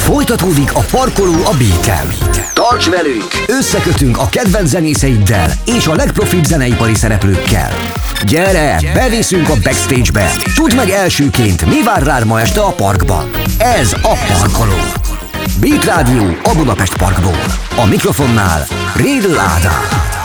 [0.07, 2.03] Folytatódik a parkoló a beat
[2.53, 3.25] Tarts velünk!
[3.47, 7.71] Összekötünk a kedvenc zenészeiddel és a legprofibb zeneipari szereplőkkel.
[8.25, 10.31] Gyere, beviszünk a backstage-be!
[10.55, 13.29] Tudd meg elsőként, mi vár rád ma este a parkban.
[13.57, 14.77] Ez a Parkoló.
[15.59, 17.39] Beat Rádió a Budapest Parkból.
[17.75, 18.65] A mikrofonnál
[18.95, 20.16] Rédl Ádám.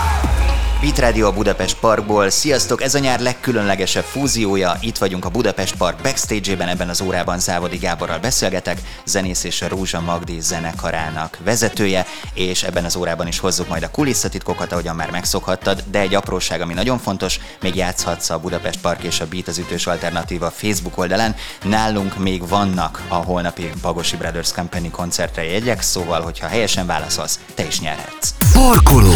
[0.83, 2.31] Beat a Budapest Parkból.
[2.31, 4.77] Sziasztok, ez a nyár legkülönlegesebb fúziója.
[4.81, 9.69] Itt vagyunk a Budapest Park backstage-ében, ebben az órában Závodi Gáborral beszélgetek, zenész és a
[9.69, 15.11] Rózsa Magdi zenekarának vezetője, és ebben az órában is hozzuk majd a kulisszatitkokat, ahogyan már
[15.11, 19.49] megszokhattad, de egy apróság, ami nagyon fontos, még játszhatsz a Budapest Park és a Beat
[19.49, 21.35] az ütős alternatíva Facebook oldalán.
[21.63, 27.67] Nálunk még vannak a holnapi Bagosi Brothers Company koncertre jegyek, szóval, hogyha helyesen válaszolsz, te
[27.67, 28.35] is nyerhetsz.
[28.53, 29.15] Parkoló.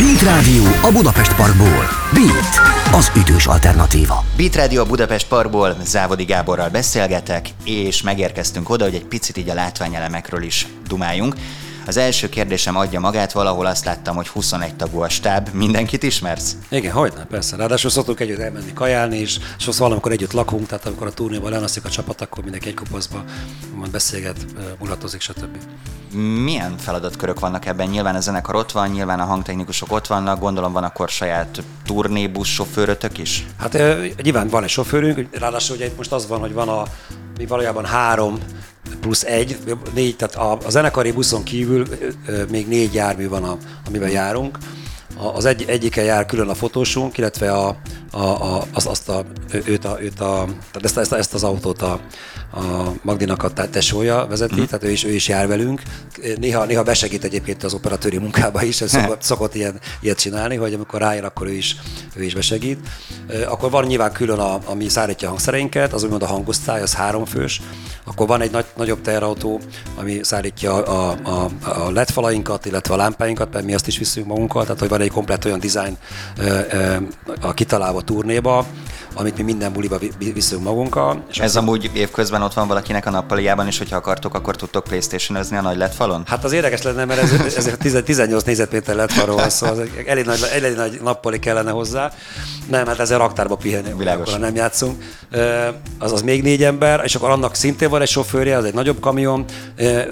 [0.00, 1.84] Beat Rádió a Budapest Parkból.
[2.12, 2.60] Beat,
[2.92, 4.24] az ütős alternatíva.
[4.36, 9.48] Beat Radio a Budapest Parkból Závodi Gáborral beszélgetek, és megérkeztünk oda, hogy egy picit így
[9.48, 11.34] a látványelemekről is dumáljunk.
[11.86, 15.48] Az első kérdésem adja magát, valahol azt láttam, hogy 21 tagú a stáb.
[15.52, 16.56] Mindenkit ismersz?
[16.68, 17.56] Igen, hogy nem, persze.
[17.56, 21.84] Ráadásul szoktunk együtt elmenni kajálni, és sokszor valamikor együtt lakunk, tehát amikor a turnéban lenaszik
[21.84, 23.24] a csapat, akkor mindenki egy kupaszba
[23.74, 24.36] majd beszélget,
[24.78, 25.56] mulatozik, stb.
[26.44, 27.88] Milyen feladatkörök vannak ebben?
[27.88, 32.48] Nyilván a zenekar ott van, nyilván a hangtechnikusok ott vannak, gondolom van akkor saját turnébusz
[32.48, 33.46] sofőrötök is?
[33.58, 33.72] Hát
[34.22, 36.82] nyilván van egy sofőrünk, ráadásul ugye itt most az van, hogy van a,
[37.38, 38.38] mi valójában három
[39.00, 39.58] plusz egy,
[39.94, 41.86] négy, tehát a, a zenekari buszon kívül
[42.26, 44.58] ö, még négy jármű van, a, amiben járunk.
[45.16, 47.76] A, az egy, egyike jár külön a fotósunk, illetve a,
[48.10, 49.24] a, a, az, azt a,
[49.66, 52.00] őt, a, őt a, tehát ezt, ezt, ezt az autót a,
[52.52, 54.64] a Magdinak a te- tesója vezeti, mm.
[54.64, 55.82] tehát ő is, ő is jár velünk.
[56.38, 60.74] Néha, néha besegít egyébként az operatőri munkába is, ez szokott, szokott ilyen, ilyet csinálni, hogy
[60.74, 61.76] amikor rájön, akkor ő is,
[62.14, 62.88] ő is besegít.
[63.48, 67.60] Akkor van nyilván külön, a, ami szállítja a hangszereinket, az úgymond a hangosztály, az háromfős.
[68.04, 69.60] Akkor van egy nagy, nagyobb teherautó,
[69.96, 74.26] ami szállítja a, a, a LED falainkat, illetve a lámpáinkat, mert mi azt is viszünk
[74.26, 75.96] magunkkal, tehát hogy van egy komplet olyan design
[77.40, 78.66] a kitalálva turnéba,
[79.14, 81.24] amit mi minden buliba vi- vi- viszünk magunkkal.
[81.30, 85.44] És Ez amúgy évközben ott van valakinek a nappaliában, és hogyha akartok, akkor tudtok playstation
[85.50, 86.22] a nagy LED falon?
[86.26, 89.78] Hát az érdekes lenne, mert ez, ez 10 18 négyzetméter lett arról van szó, az
[89.78, 92.12] egy elég nagy, elég nagy nappali kellene hozzá.
[92.68, 94.28] Nem, hát ezzel raktárba pihenni, Világos.
[94.28, 95.02] akkor nem játszunk.
[95.98, 99.00] Az az még négy ember, és akkor annak szintén van egy sofőrje, az egy nagyobb
[99.00, 99.44] kamion,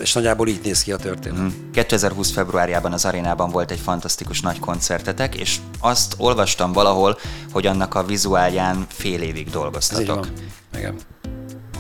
[0.03, 1.53] és nagyjából így néz ki a történet.
[1.73, 2.31] 2020.
[2.31, 7.19] februárjában az arénában volt egy fantasztikus nagy koncertetek, és azt olvastam valahol,
[7.53, 10.29] hogy annak a vizuálján fél évig Ez így dolgoztatok.
[10.77, 10.95] Igen.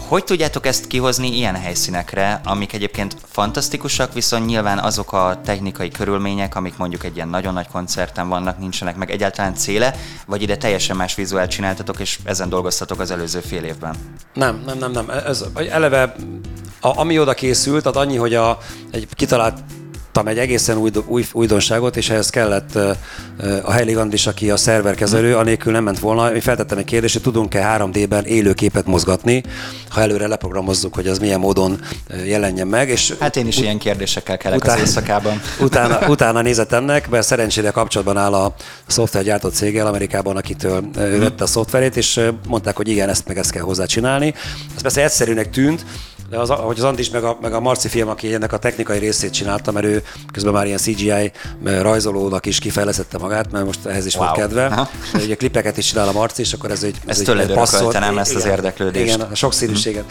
[0.08, 6.56] Hogy tudjátok ezt kihozni ilyen helyszínekre, amik egyébként fantasztikusak, viszont nyilván azok a technikai körülmények,
[6.56, 9.94] amik mondjuk egy ilyen nagyon nagy koncerten vannak, nincsenek meg egyáltalán céle,
[10.26, 13.94] vagy ide teljesen más vizuált csináltatok, és ezen dolgoztatok az előző fél évben?
[14.34, 15.10] Nem, nem, nem, nem.
[15.10, 16.14] Ez, eleve,
[16.80, 18.58] a, ami oda készült, az annyi, hogy a,
[18.90, 19.58] egy kitalált
[20.26, 22.74] egy egészen új, új, újdonságot, és ehhez kellett
[23.62, 26.30] a Heili Andris, aki a szerverkezelő, anélkül nem ment volna.
[26.30, 29.42] Mi feltettem egy kérdést, hogy tudunk-e 3D-ben élő képet mozgatni,
[29.88, 31.80] ha előre leprogramozzuk, hogy az milyen módon
[32.24, 32.88] jelenjen meg.
[32.88, 35.40] És Hát én is ilyen kérdésekkel kelek az Után- éjszakában.
[35.60, 38.54] utána, utána nézett ennek, mert szerencsére kapcsolatban áll a
[38.86, 43.50] szoftvergyártó céggel Amerikában, akitől ő vette a szoftverét, és mondták, hogy igen, ezt meg ezt
[43.50, 44.34] kell hozzá csinálni.
[44.76, 45.84] Ez persze egyszerűnek tűnt,
[46.30, 48.98] de az, hogy az Andis meg a, meg a Marci film, aki ennek a technikai
[48.98, 51.32] részét csinálta, mert ő közben már ilyen CGI
[51.64, 54.24] rajzolónak is kifejlesztette magát, mert most ehhez is wow.
[54.24, 54.64] Volt kedve.
[54.66, 54.88] Aha.
[55.12, 56.96] De ugye klipeket is csinál a Marci, és akkor ez egy...
[57.06, 59.14] Ezt egy- tőled passzolt- nem, ezt az érdeklődést?
[59.14, 60.04] Igen, a sokszínűséget.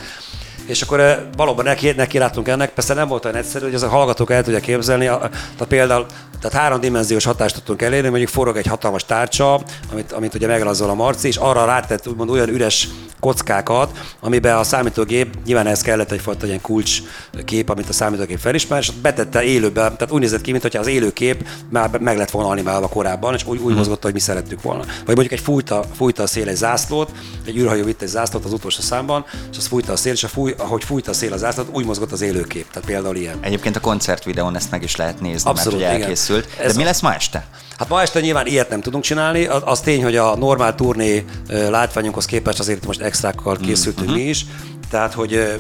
[0.66, 3.84] És akkor eh, valóban neki, neki láttunk ennek, persze nem volt olyan egyszerű, hogy az
[3.84, 5.08] a hallgatók el tudják képzelni.
[5.08, 6.06] A- Tehát például
[6.42, 10.94] tehát háromdimenziós hatást tudtunk elérni, mondjuk forog egy hatalmas tárcsa, amit, amit ugye megrajzol a
[10.94, 12.88] Marci, és arra rátett úgymond olyan üres
[13.20, 17.02] kockákat, amiben a számítógép, nyilván ez kellett egyfajta ilyen kulcs
[17.46, 21.14] kép, amit a számítógép felismer, és betette élőbe, tehát úgy nézett ki, mintha az élő
[21.14, 23.76] kép már meg lett volna animálva korábban, és úgy, úgy hmm.
[23.76, 24.84] mozgott, hogy mi szerettük volna.
[24.84, 27.12] Vagy mondjuk egy fújta, fújta a szél egy zászlót,
[27.46, 30.28] egy űrhajó vitt egy zászlót az utolsó számban, és az fújta a szél, és a
[30.28, 32.72] fúj, ahogy fújta a szél az zászlót, úgy mozgott az élőkép.
[32.72, 33.38] Tehát például ilyen.
[33.42, 36.48] Egyébként a koncertvideón ezt meg is lehet nézni, Abszolút, mert hogy elkészült.
[36.60, 37.48] Ez De mi lesz ma este?
[37.78, 39.46] Hát ma este nyilván ilyet nem tudunk csinálni.
[39.46, 44.18] Az, az tény, hogy a normál turné látványunkhoz képest azért most extrákkal készültünk mm-hmm.
[44.18, 44.46] mi is.
[44.90, 45.60] Tehát, hogy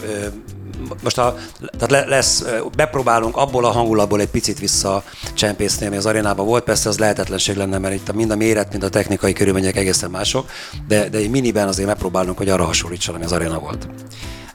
[1.03, 1.35] most a,
[1.77, 2.43] tehát lesz,
[2.75, 5.03] bepróbálunk abból a hangulatból egy picit vissza
[5.33, 6.63] csempészni, ami az arénában volt.
[6.63, 10.49] Persze az lehetetlenség lenne, mert itt mind a méret, mind a technikai körülmények egészen mások,
[10.87, 13.87] de, de egy miniben azért megpróbálunk, hogy arra hasonlítson, ami az aréna volt.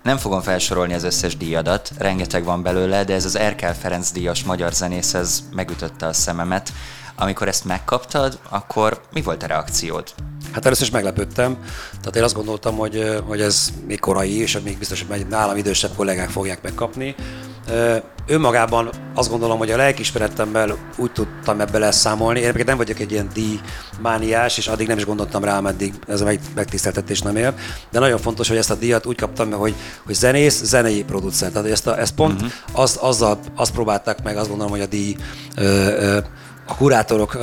[0.02, 4.44] Nem fogom felsorolni az összes díjadat, rengeteg van belőle, de ez az Erkel Ferenc díjas
[4.44, 6.72] magyar zenész, ez megütötte a szememet.
[7.16, 10.14] Amikor ezt megkaptad, akkor mi volt a reakciód?
[10.52, 11.58] Hát először is meglepődtem.
[11.90, 15.90] Tehát én azt gondoltam, hogy, hogy ez még korai, és még biztos, hogy nálam idősebb
[15.96, 17.14] kollégák fogják megkapni.
[18.26, 22.40] Önmagában azt gondolom, hogy a lelkismeretemmel úgy tudtam ebbe leszámolni.
[22.40, 26.30] Én nem vagyok egy ilyen díjmániás, és addig nem is gondoltam rá, ameddig ez a
[26.54, 27.54] megtiszteltetés nem ér.
[27.90, 31.50] De nagyon fontos, hogy ezt a díjat úgy kaptam meg, hogy, hogy zenész, zenei producer.
[31.50, 32.52] Tehát ezt, a, ezt pont uh-huh.
[32.72, 35.16] az, azzal, azt próbálták meg, azt gondolom, hogy a díj
[35.56, 36.18] ö, ö,
[36.66, 37.38] a kurátorok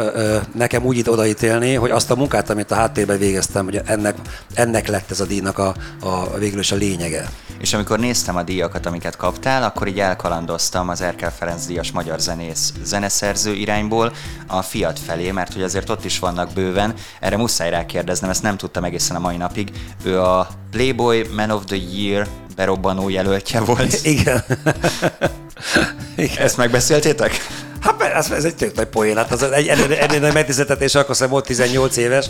[0.55, 4.15] nekem úgy itt odaítélni, hogy azt a munkát, amit a háttérben végeztem, hogy ennek,
[4.53, 7.29] ennek lett ez a díjnak a, a végül is a lényege.
[7.60, 12.19] És amikor néztem a díjakat, amiket kaptál, akkor így elkalandoztam az Erkel Ferenc díjas magyar
[12.19, 14.13] zenész zeneszerző irányból
[14.47, 16.93] a Fiat felé, mert hogy azért ott is vannak bőven.
[17.19, 19.71] Erre muszáj rákérdeznem, ezt nem tudtam egészen a mai napig.
[20.03, 23.99] Ő a Playboy Man of the Year berobbanó jelöltje volt.
[24.03, 24.43] Igen.
[26.15, 26.38] Igen.
[26.38, 27.32] Ezt megbeszéltétek?
[27.81, 31.29] Hát ez, ez egy tök nagy poén, hát az egy ennél nagy megtiszteltetés, akkor szerintem
[31.29, 32.29] volt 18 éves,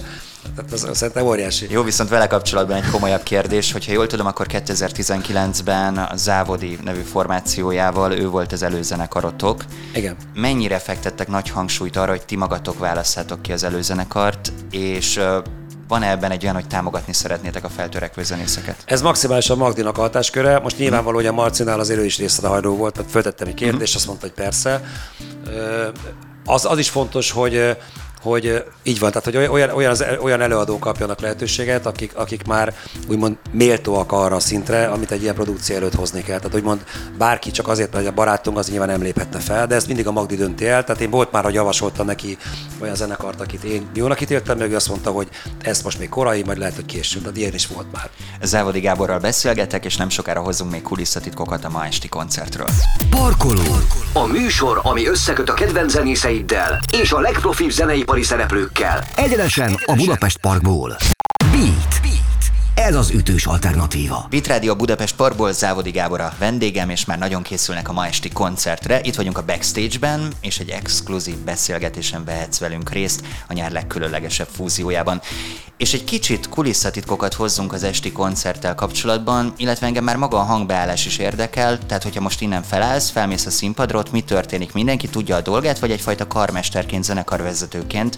[0.55, 1.67] tehát az, az szerintem óriási.
[1.69, 7.01] Jó, viszont vele kapcsolatban egy komolyabb kérdés, hogyha jól tudom, akkor 2019-ben a Závodi nevű
[7.01, 9.63] formációjával ő volt az előzenekarotok.
[9.93, 10.15] Igen.
[10.33, 15.19] Mennyire fektettek nagy hangsúlyt arra, hogy ti magatok válasszátok ki az előzenekart, és
[15.89, 18.75] van -e ebben egy olyan, hogy támogatni szeretnétek a feltörekvő zenészeket?
[18.85, 20.59] Ez maximálisan Magdinak a hatásköre.
[20.59, 23.95] Most nyilvánvaló, hogy a Marcinál az élő is részletehajló volt, mert föltettem egy kérdést, uh-huh.
[23.95, 24.83] azt mondta, hogy persze.
[26.45, 27.77] Az, az is fontos, hogy
[28.21, 32.73] hogy így van, tehát hogy olyan, olyan, olyan előadók kapjanak lehetőséget, akik, akik már
[33.07, 36.37] úgymond méltóak arra a szintre, amit egy ilyen produkció előtt hozni kell.
[36.37, 36.83] Tehát úgymond
[37.17, 40.11] bárki csak azért, mert a barátunk az nyilván nem léphetne fel, de ezt mindig a
[40.11, 40.83] Magdi dönti el.
[40.83, 42.37] Tehát én volt már, hogy javasoltam neki
[42.81, 45.27] olyan zenekart, akit én jónak ítéltem, meg ő azt mondta, hogy
[45.61, 47.21] ez most még korai, majd lehet, hogy később.
[47.21, 48.09] Tehát ilyen is volt már.
[48.41, 52.69] Závodi Gáborral beszélgetek, és nem sokára hozunk még kulisszatitkokat a ma esti koncertről.
[53.09, 53.75] Parkoló.
[54.13, 59.03] A műsor, ami összeköt a kedvenc zenészeiddel és a legprofibb zenei zenépari szereplőkkel.
[59.15, 60.97] Egyenesen a Budapest Parkból.
[61.51, 62.28] Beat.
[62.79, 64.27] Ez az ütős alternatíva.
[64.47, 68.99] Radio Budapest Parkból Závodi Gábor a vendégem, és már nagyon készülnek a ma esti koncertre.
[69.03, 75.21] Itt vagyunk a backstage-ben, és egy exkluzív beszélgetésen vehetsz velünk részt a nyár legkülönlegesebb fúziójában.
[75.77, 81.05] És egy kicsit kulisszatitkokat hozzunk az esti koncerttel kapcsolatban, illetve engem már maga a hangbeállás
[81.05, 85.41] is érdekel, tehát hogyha most innen felállsz, felmész a színpadra, mi történik, mindenki tudja a
[85.41, 88.17] dolgát, vagy egyfajta karmesterként, zenekarvezetőként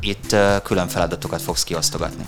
[0.00, 2.26] itt külön feladatokat fogsz kiosztogatni.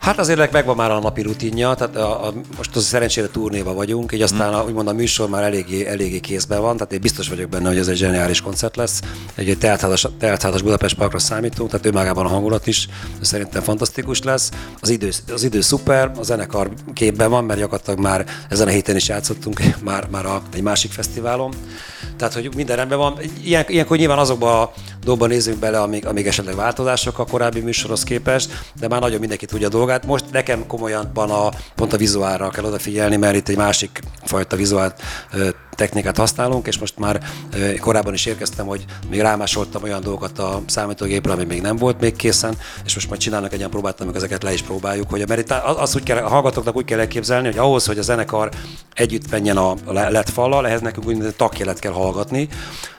[0.00, 4.12] Hát azért megvan már a napi rutinja, tehát a, a, most az szerencsére turnéba vagyunk,
[4.12, 7.48] így aztán a, úgymond a műsor már eléggé, eléggé kézben van, tehát én biztos vagyok
[7.48, 9.00] benne, hogy ez egy zseniális koncert lesz.
[9.34, 12.88] Egy, egy teltházas, Budapest Parkra számítunk, tehát ő magában a hangulat is
[13.20, 14.50] szerintem fantasztikus lesz.
[14.80, 18.96] Az idő, az idő szuper, a zenekar képben van, mert gyakorlatilag már ezen a héten
[18.96, 21.54] is játszottunk már, már a, egy másik fesztiválon.
[22.16, 23.18] Tehát, hogy minden rendben van.
[23.44, 24.70] Ilyen, ilyenkor nyilván azokban a
[25.04, 29.46] dolgokban nézzünk bele, amíg, amíg esetleg változások a korábbi műsorhoz képest, de már nagyon mindenki
[29.46, 30.06] tudja a dolgát.
[30.06, 34.56] Most nekem komolyan van a, pont a vizuálra kell odafigyelni, mert itt egy másik fajta
[34.56, 35.02] vizuált
[35.80, 37.20] technikát használunk, és most már
[37.80, 42.16] korábban is érkeztem, hogy még rámásoltam olyan dolgokat a számítógépre, ami még nem volt még
[42.16, 45.40] készen, és most majd csinálnak egy ilyen próbát, amikor ezeket le is próbáljuk, hogy mert
[45.40, 48.50] itt az úgy kell, a hallgatóknak úgy kell elképzelni, hogy ahhoz, hogy a zenekar
[48.94, 52.48] együtt menjen a lett fallal, ehhez nekünk úgy takjelet kell hallgatni.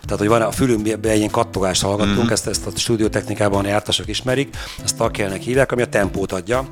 [0.06, 2.32] Tehát, hogy van a fülünkben ilyen kattogást hallgatunk, mm-hmm.
[2.32, 6.65] ezt, ezt a stúdiótechnikában jártasok ismerik, ezt takjelnek hívják, ami a tempót adja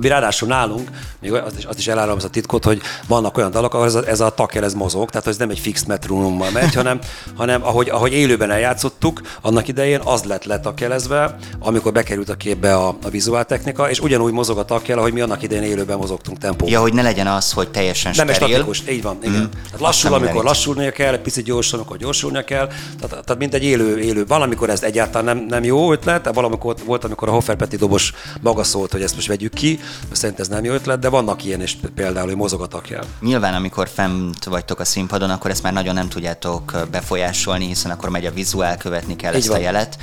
[0.00, 3.50] ami ráadásul nálunk, még azt is, azt is elárulom az a titkot, hogy vannak olyan
[3.50, 6.50] dalok, ahol ez a, ez a takjel ez mozog, tehát ez nem egy fix metronummal
[6.50, 6.98] megy, hanem,
[7.36, 12.88] hanem ahogy, ahogy élőben eljátszottuk, annak idején az lett letakjelezve, amikor bekerült a képbe a,
[13.02, 16.68] a vizuál technika, és ugyanúgy mozog a takjel, ahogy mi annak idején élőben mozogtunk tempóban.
[16.68, 18.54] Ja, hogy ne legyen az, hogy teljesen nem steril.
[18.54, 19.40] Statikus, így van, igen.
[19.40, 19.50] Mm.
[19.64, 22.66] Tehát lassul, amikor lassulnia kell, egy picit gyorsul, amikor gyorsulnia kell.
[22.66, 24.26] Tehát, tehát mint egy élő, élő.
[24.26, 28.64] Valamikor ez egyáltalán nem, nem jó ötlet, valamikor volt, amikor a Hoffer Peti dobos maga
[28.64, 29.80] szólt, hogy ezt most vegyük ki,
[30.12, 33.04] szerint ez nem jó ötlet, de vannak ilyen is például, hogy mozog a takján.
[33.20, 38.08] Nyilván, amikor fent vagytok a színpadon, akkor ezt már nagyon nem tudjátok befolyásolni, hiszen akkor
[38.08, 39.56] megy a vizuál, követni kell Így ezt van.
[39.56, 39.98] a jelet.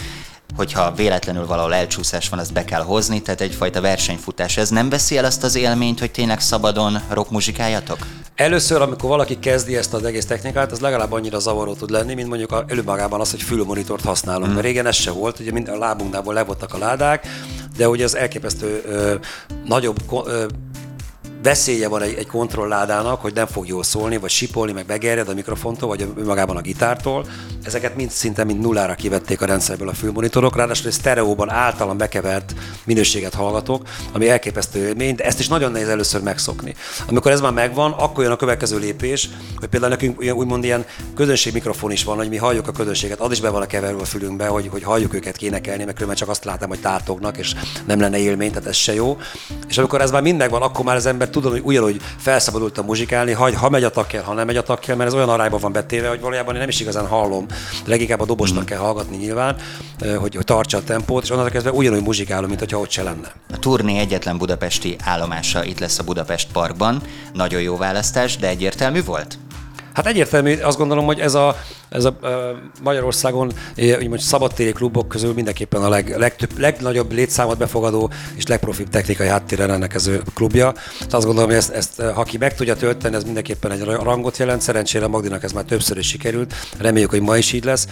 [0.55, 4.57] Hogyha véletlenül valahol elcsúszás van, azt be kell hozni, tehát egyfajta versenyfutás.
[4.57, 7.97] Ez nem veszi el azt az élményt, hogy tényleg szabadon rockmuzsikáljatok?
[8.35, 12.27] Először, amikor valaki kezdi ezt az egész technikát, az legalább annyira zavaró tud lenni, mint
[12.27, 14.49] mondjuk a, előmagában az, hogy fülmonitort használunk.
[14.49, 14.53] Mm.
[14.53, 17.27] Mert régen ez se volt, ugye mind a lábunknál voltak a ládák,
[17.77, 19.15] de ugye az elképesztő ö,
[19.65, 20.45] nagyobb ö,
[21.47, 25.33] veszélye van egy, egy kontrollládának, hogy nem fog jól szólni, vagy sipolni, meg begerjed a
[25.33, 27.25] mikrofontól, vagy magában a gitártól.
[27.63, 32.53] Ezeket mind szinte mind nullára kivették a rendszerből a fülmonitorok, ráadásul egy sztereóban általam bekevert
[32.85, 33.81] minőséget hallgatok,
[34.13, 36.75] ami elképesztő élmény, de ezt is nagyon nehéz először megszokni.
[37.07, 41.53] Amikor ez már megvan, akkor jön a következő lépés, hogy például nekünk úgymond ilyen közönség
[41.53, 44.05] mikrofon is van, hogy mi halljuk a közönséget, az is be van a keverve a
[44.05, 47.53] fülünkbe, hogy, hogy halljuk őket kénekelni, mert különben csak azt látom, hogy tátognak, és
[47.85, 49.17] nem lenne élmény, tehát ez se jó.
[49.67, 53.31] És amikor ez már mind megvan, akkor már az ember tudom, hogy ugyanúgy felszabadultam muzsikálni,
[53.31, 55.71] ha, ha megy a takkel, ha nem megy a takkel, mert ez olyan arányban van
[55.71, 57.45] betéve, hogy valójában én nem is igazán hallom.
[57.47, 57.55] De
[57.89, 59.55] leginkább a dobosnak kell hallgatni nyilván,
[59.99, 63.31] hogy, hogy tartsa a tempót, és onnantól kezdve ugyanúgy muzsikálom, mint hogyha ott se lenne.
[63.53, 67.01] A turné egyetlen budapesti állomása itt lesz a Budapest Parkban.
[67.33, 69.37] Nagyon jó választás, de egyértelmű volt?
[69.93, 71.55] Hát egyértelmű, azt gondolom, hogy ez a,
[71.89, 72.17] ez a
[72.83, 79.27] Magyarországon úgymond szabadtéri klubok közül mindenképpen a leg, legtöbb, legnagyobb létszámot befogadó és legprofibb technikai
[79.27, 80.71] háttérrel rendelkező klubja.
[80.71, 84.37] Tehát azt gondolom, hogy ezt, ezt, ha ki meg tudja tölteni, ez mindenképpen egy rangot
[84.37, 84.61] jelent.
[84.61, 86.53] Szerencsére Magdinak ez már többször is sikerült.
[86.77, 87.87] Reméljük, hogy ma is így lesz.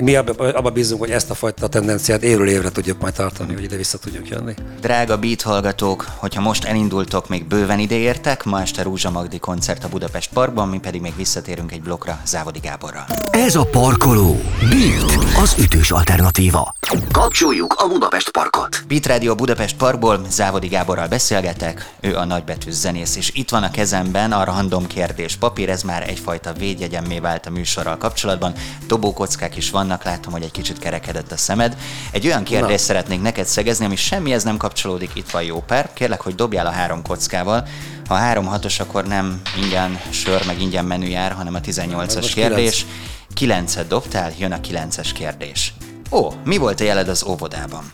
[0.00, 3.76] Mi abba, bízunk, hogy ezt a fajta tendenciát évről évre tudjuk majd tartani, hogy ide
[3.76, 4.54] vissza tudjuk jönni.
[4.80, 9.84] Drága beat hallgatók, hogyha most elindultok, még bőven ide értek, ma este Rúzsa Magdi koncert
[9.84, 13.04] a Budapest Parkban, mi pedig még visszatérünk egy blokkra Závodi Gáborral.
[13.34, 14.40] Ez a parkoló.
[14.70, 16.74] Beat, az ütős alternatíva.
[17.12, 18.84] Kapcsoljuk a Budapest parkot.
[18.88, 23.70] Beat Radio Budapest Parkból Závodi Gáborral beszélgetek, ő a nagybetűs zenész, és itt van a
[23.70, 28.52] kezemben a random kérdés papír, ez már egyfajta védjegyemmé vált a műsorral kapcsolatban.
[28.86, 31.76] Dobókockák is vannak, látom, hogy egy kicsit kerekedett a szemed.
[32.10, 32.84] Egy olyan kérdést Na.
[32.84, 35.92] szeretnék neked szegezni, ami semmihez nem kapcsolódik, itt van jó pár.
[35.92, 37.66] Kérlek, hogy dobjál a három kockával.
[38.06, 42.14] Ha a három hatos, akkor nem ingyen sör, meg ingyen menü jár, hanem a 18-as
[42.14, 42.86] most kérdés.
[43.34, 45.74] Kilencet dobtál, jön a kilences kérdés.
[46.10, 47.92] Ó, mi volt a jeled az óvodában?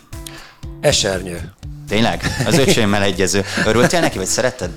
[0.81, 1.53] Esernyő.
[1.87, 2.23] Tényleg?
[2.45, 3.45] Az öcsémmel egyező.
[3.65, 4.69] Örültél neki, vagy szeretted?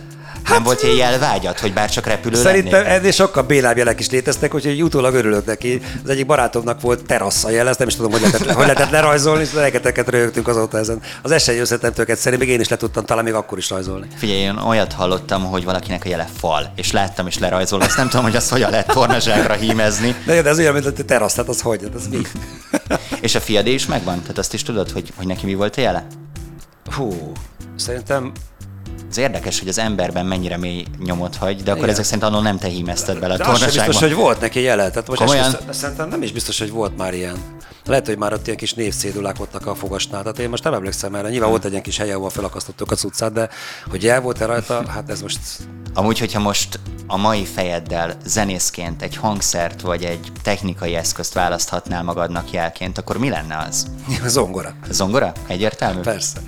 [0.48, 2.98] Nem volt ilyen jelvágyat, hogy bár csak repülő Szerintem lennék?
[2.98, 5.80] ennél sokkal bélábjelek is léteztek, úgyhogy utólag örülök neki.
[6.04, 9.42] Az egyik barátomnak volt terasza jel, ezt nem is tudom, hogy lehetett, hogy lehetett lerajzolni,
[9.42, 11.00] és rengeteget rögtünk azóta ezen.
[11.22, 14.06] Az esély összetemtől egyszerűen, még én is le tudtam talán még akkor is rajzolni.
[14.16, 18.08] Figyelj, én olyat hallottam, hogy valakinek a jele fal, és láttam is lerajzol, azt nem
[18.08, 20.16] tudom, hogy azt hogyan lehet tornazsákra hímezni.
[20.26, 21.80] De, de ez olyan, mint a terasz, tehát az hogy?
[21.82, 22.20] Hát az mi?
[23.20, 24.20] És a fiadé is megvan?
[24.20, 26.06] Tehát azt is tudod, hogy, hogy neki mi volt a jele?
[26.96, 27.32] Hú,
[27.76, 28.32] szerintem
[29.14, 31.90] Ez érdekes, hogy az emberben mennyire mély nyomot hagy, de akkor Igen.
[31.92, 33.90] ezek szerint annól nem te hímezted bele a de az sem tornaságba.
[33.90, 34.90] biztos, hogy volt neki jele.
[34.90, 35.56] Tehát most Komolyan?
[35.70, 37.36] Szerintem nem is biztos, hogy volt már ilyen.
[37.84, 40.22] Lehet, hogy már ott ilyen kis névcédulák voltak a fogasnál.
[40.22, 41.28] Tehát én most nem emlékszem erre.
[41.28, 43.48] Nyilván volt egy ilyen kis helye, ahol felakasztottuk a cuccát, de
[43.90, 45.38] hogy jel volt-e rajta, hát ez most
[45.94, 52.50] Amúgy, hogyha most a mai fejeddel zenészként egy hangszert vagy egy technikai eszközt választhatnál magadnak
[52.50, 53.86] jelként, akkor mi lenne az?
[54.26, 54.74] zongora.
[54.90, 55.32] Zongora?
[55.46, 56.00] Egyértelmű?
[56.00, 56.40] Persze.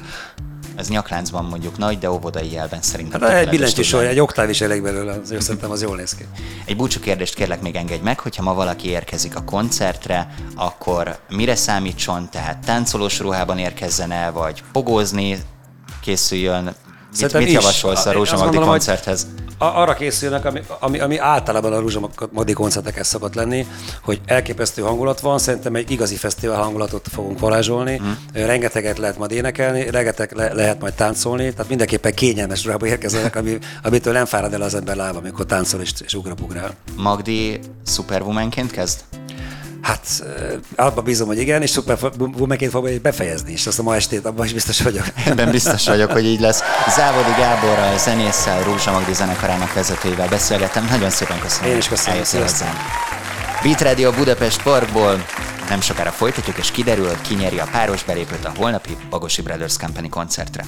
[0.76, 3.20] Ez nyakláncban mondjuk nagy, de óvodai jelben szerintem.
[3.20, 6.26] Hát egy billentyűs olyan, egy oktáv is elég belőle, azért szerintem az jól néz ki.
[6.64, 11.54] Egy búcsú kérdést kérlek még engedj meg, hogyha ma valaki érkezik a koncertre, akkor mire
[11.54, 15.38] számítson, tehát táncolós ruhában érkezzen el, vagy pogózni
[16.00, 16.74] készüljön?
[17.20, 17.54] Mit, Szerintem mit is.
[17.54, 19.26] javasolsz a Én Rózsa azt Magdi gondolom, hogy- koncerthez?
[19.58, 23.66] Arra készülnek, ami, ami, ami általában a Rúzsa Magdi koncertekhez szokott lenni,
[24.02, 28.16] hogy elképesztő hangulat van, szerintem egy igazi fesztivál hangulatot fogunk varázsolni, hmm.
[28.32, 33.58] rengeteget lehet majd énekelni, rengeteg le, lehet majd táncolni, tehát mindenképpen kényelmes ruhába érkeznek, ami,
[33.82, 36.74] amitől nem fárad el az ember lába, amikor táncol és, és ugrabugrál.
[36.96, 39.00] Magdi Superwomanként kezd?
[39.86, 40.24] Hát
[40.76, 44.52] abban bízom, hogy igen, és szuperwomanként fog befejezni is, azt a ma estét, abban is
[44.52, 45.04] biztos vagyok.
[45.26, 46.62] Ebben biztos vagyok, hogy így lesz.
[46.96, 50.86] Závodi Gáborral, zenésszel, Rózsa Magdi zenekarának vezetőivel beszélgettem.
[50.90, 51.70] Nagyon szépen köszönöm.
[51.70, 52.22] Én is köszönöm.
[52.32, 52.46] Eljöttél.
[53.62, 55.24] Beat Radio Budapest Parkból
[55.68, 60.08] nem sokára folytatjuk, és kiderül, ki nyeri a páros belépőt a holnapi Bagosi Brothers Company
[60.08, 60.64] koncertre.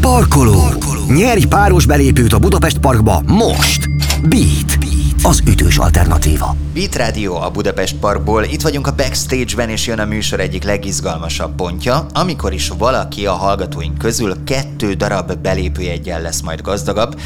[0.00, 0.68] Parkoló.
[1.08, 3.88] Nyerj páros belépőt a Budapest parkba most.
[4.22, 4.78] Beat,
[5.24, 6.56] az ütős alternatíva.
[6.74, 8.44] Beat Radio a Budapest Parkból.
[8.44, 13.32] Itt vagyunk a backstage-ben, és jön a műsor egyik legizgalmasabb pontja, amikor is valaki a
[13.32, 17.20] hallgatóink közül kettő darab belépőjeggyel lesz majd gazdagabb.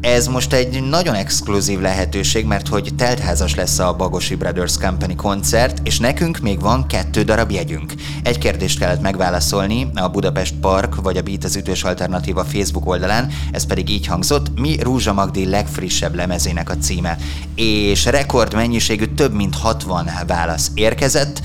[0.00, 5.78] Ez most egy nagyon exkluzív lehetőség, mert hogy teltházas lesz a Bagosi Brothers Company koncert,
[5.82, 7.94] és nekünk még van kettő darab jegyünk.
[8.22, 13.30] Egy kérdést kellett megválaszolni a Budapest Park vagy a Beat az ütős alternatíva Facebook oldalán,
[13.52, 17.18] ez pedig így hangzott, mi Rúzsa Magdi legfrissebb lemezének a címe.
[17.54, 21.40] És rekord mennyiségű több mint 60 válasz érkezett,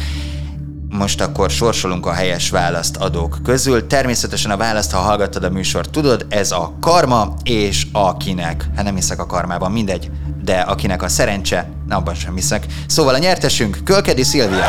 [0.96, 3.88] most akkor sorsolunk a helyes választ adók közül.
[3.88, 8.96] Természetesen a választ, ha hallgattad a műsort, tudod, ez a karma, és akinek, hát nem
[8.96, 10.12] hiszek a karmában, mindegy,
[10.44, 12.66] de akinek a szerencse, abban sem hiszek.
[12.88, 14.66] Szóval a nyertesünk, Kölkedi Szilvia.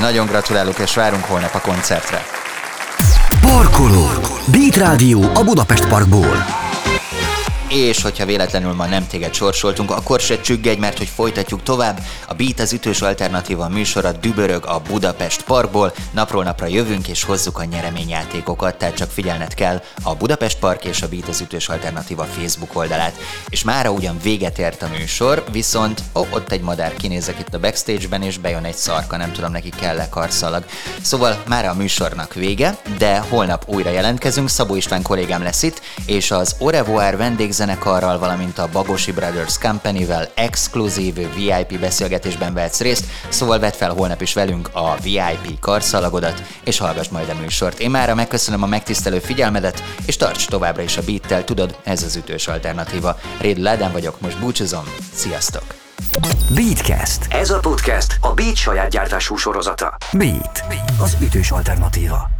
[0.00, 2.22] Nagyon gratulálok, és várunk holnap a koncertre.
[3.40, 4.06] Parkoló.
[4.46, 6.65] Beat Rádió a Budapest Parkból
[7.68, 12.00] és hogyha véletlenül ma nem téged sorsoltunk, akkor se csüggedj, mert hogy folytatjuk tovább.
[12.28, 17.58] A Beat az ütős alternatíva műsora dübörög a Budapest Parkból, napról napra jövünk és hozzuk
[17.58, 22.24] a nyereményjátékokat, tehát csak figyelned kell a Budapest Park és a Beat az ütős alternatíva
[22.24, 23.16] Facebook oldalát.
[23.48, 27.60] És mára ugyan véget ért a műsor, viszont ó, ott egy madár kinézek itt a
[27.60, 30.64] backstage-ben, és bejön egy szarka, nem tudom neki kell-e karszalag.
[31.02, 36.30] Szóval már a műsornak vége, de holnap újra jelentkezünk, Szabó István kollégám lesz itt, és
[36.30, 43.58] az Orevoir vendég zenekarral, valamint a Bagosi Brothers Company-vel exkluzív VIP beszélgetésben vehetsz részt, szóval
[43.58, 47.78] vedd fel holnap is velünk a VIP karszalagodat, és hallgass majd a műsort.
[47.78, 52.16] Én mára megköszönöm a megtisztelő figyelmedet, és tarts továbbra is a beattel, tudod, ez az
[52.16, 53.18] ütős alternatíva.
[53.40, 54.84] Réd Ládán vagyok, most búcsúzom,
[55.14, 55.64] sziasztok!
[56.54, 57.26] Beatcast.
[57.28, 59.96] Ez a podcast a Beat saját gyártású sorozata.
[60.12, 60.64] Beat,
[61.00, 62.35] az ütős alternatíva.